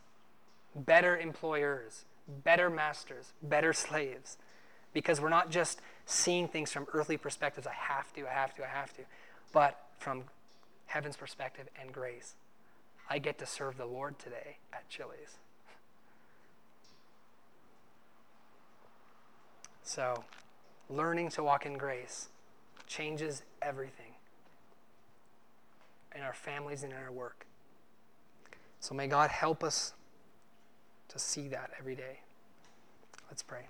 [0.74, 2.04] better employers,
[2.44, 4.38] better masters, better slaves.
[4.92, 8.64] Because we're not just seeing things from earthly perspectives, I have to, I have to,
[8.64, 9.02] I have to,
[9.52, 10.24] but from
[10.86, 12.34] heaven's perspective and grace.
[13.08, 15.38] I get to serve the Lord today at Chili's.
[19.82, 20.24] So,
[20.88, 22.28] learning to walk in grace
[22.88, 24.14] changes everything
[26.14, 27.46] in our families and in our work.
[28.80, 29.94] So, may God help us
[31.08, 32.20] to see that every day.
[33.28, 33.66] Let's pray.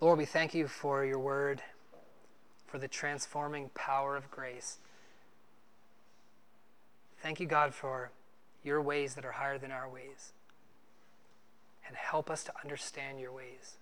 [0.00, 1.62] Lord, we thank you for your word,
[2.66, 4.78] for the transforming power of grace.
[7.22, 8.10] Thank you, God, for
[8.64, 10.32] your ways that are higher than our ways.
[11.86, 13.76] And help us to understand your ways.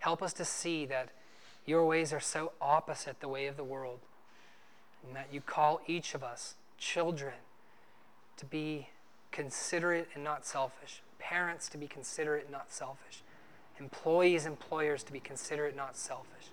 [0.00, 1.10] Help us to see that
[1.64, 4.00] your ways are so opposite the way of the world,
[5.06, 7.34] and that you call each of us, children,
[8.36, 8.88] to be
[9.30, 13.22] considerate and not selfish, parents to be considerate and not selfish
[13.78, 16.46] employees, employers to be considerate, and not selfish.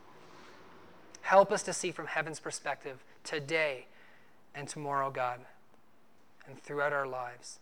[1.22, 3.86] Help us to see from heaven's perspective today
[4.56, 5.40] and tomorrow, God,
[6.48, 7.60] and throughout our lives.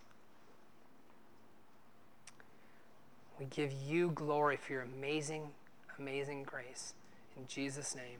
[3.39, 5.49] We give you glory for your amazing,
[5.99, 6.93] amazing grace.
[7.35, 8.19] In Jesus' name.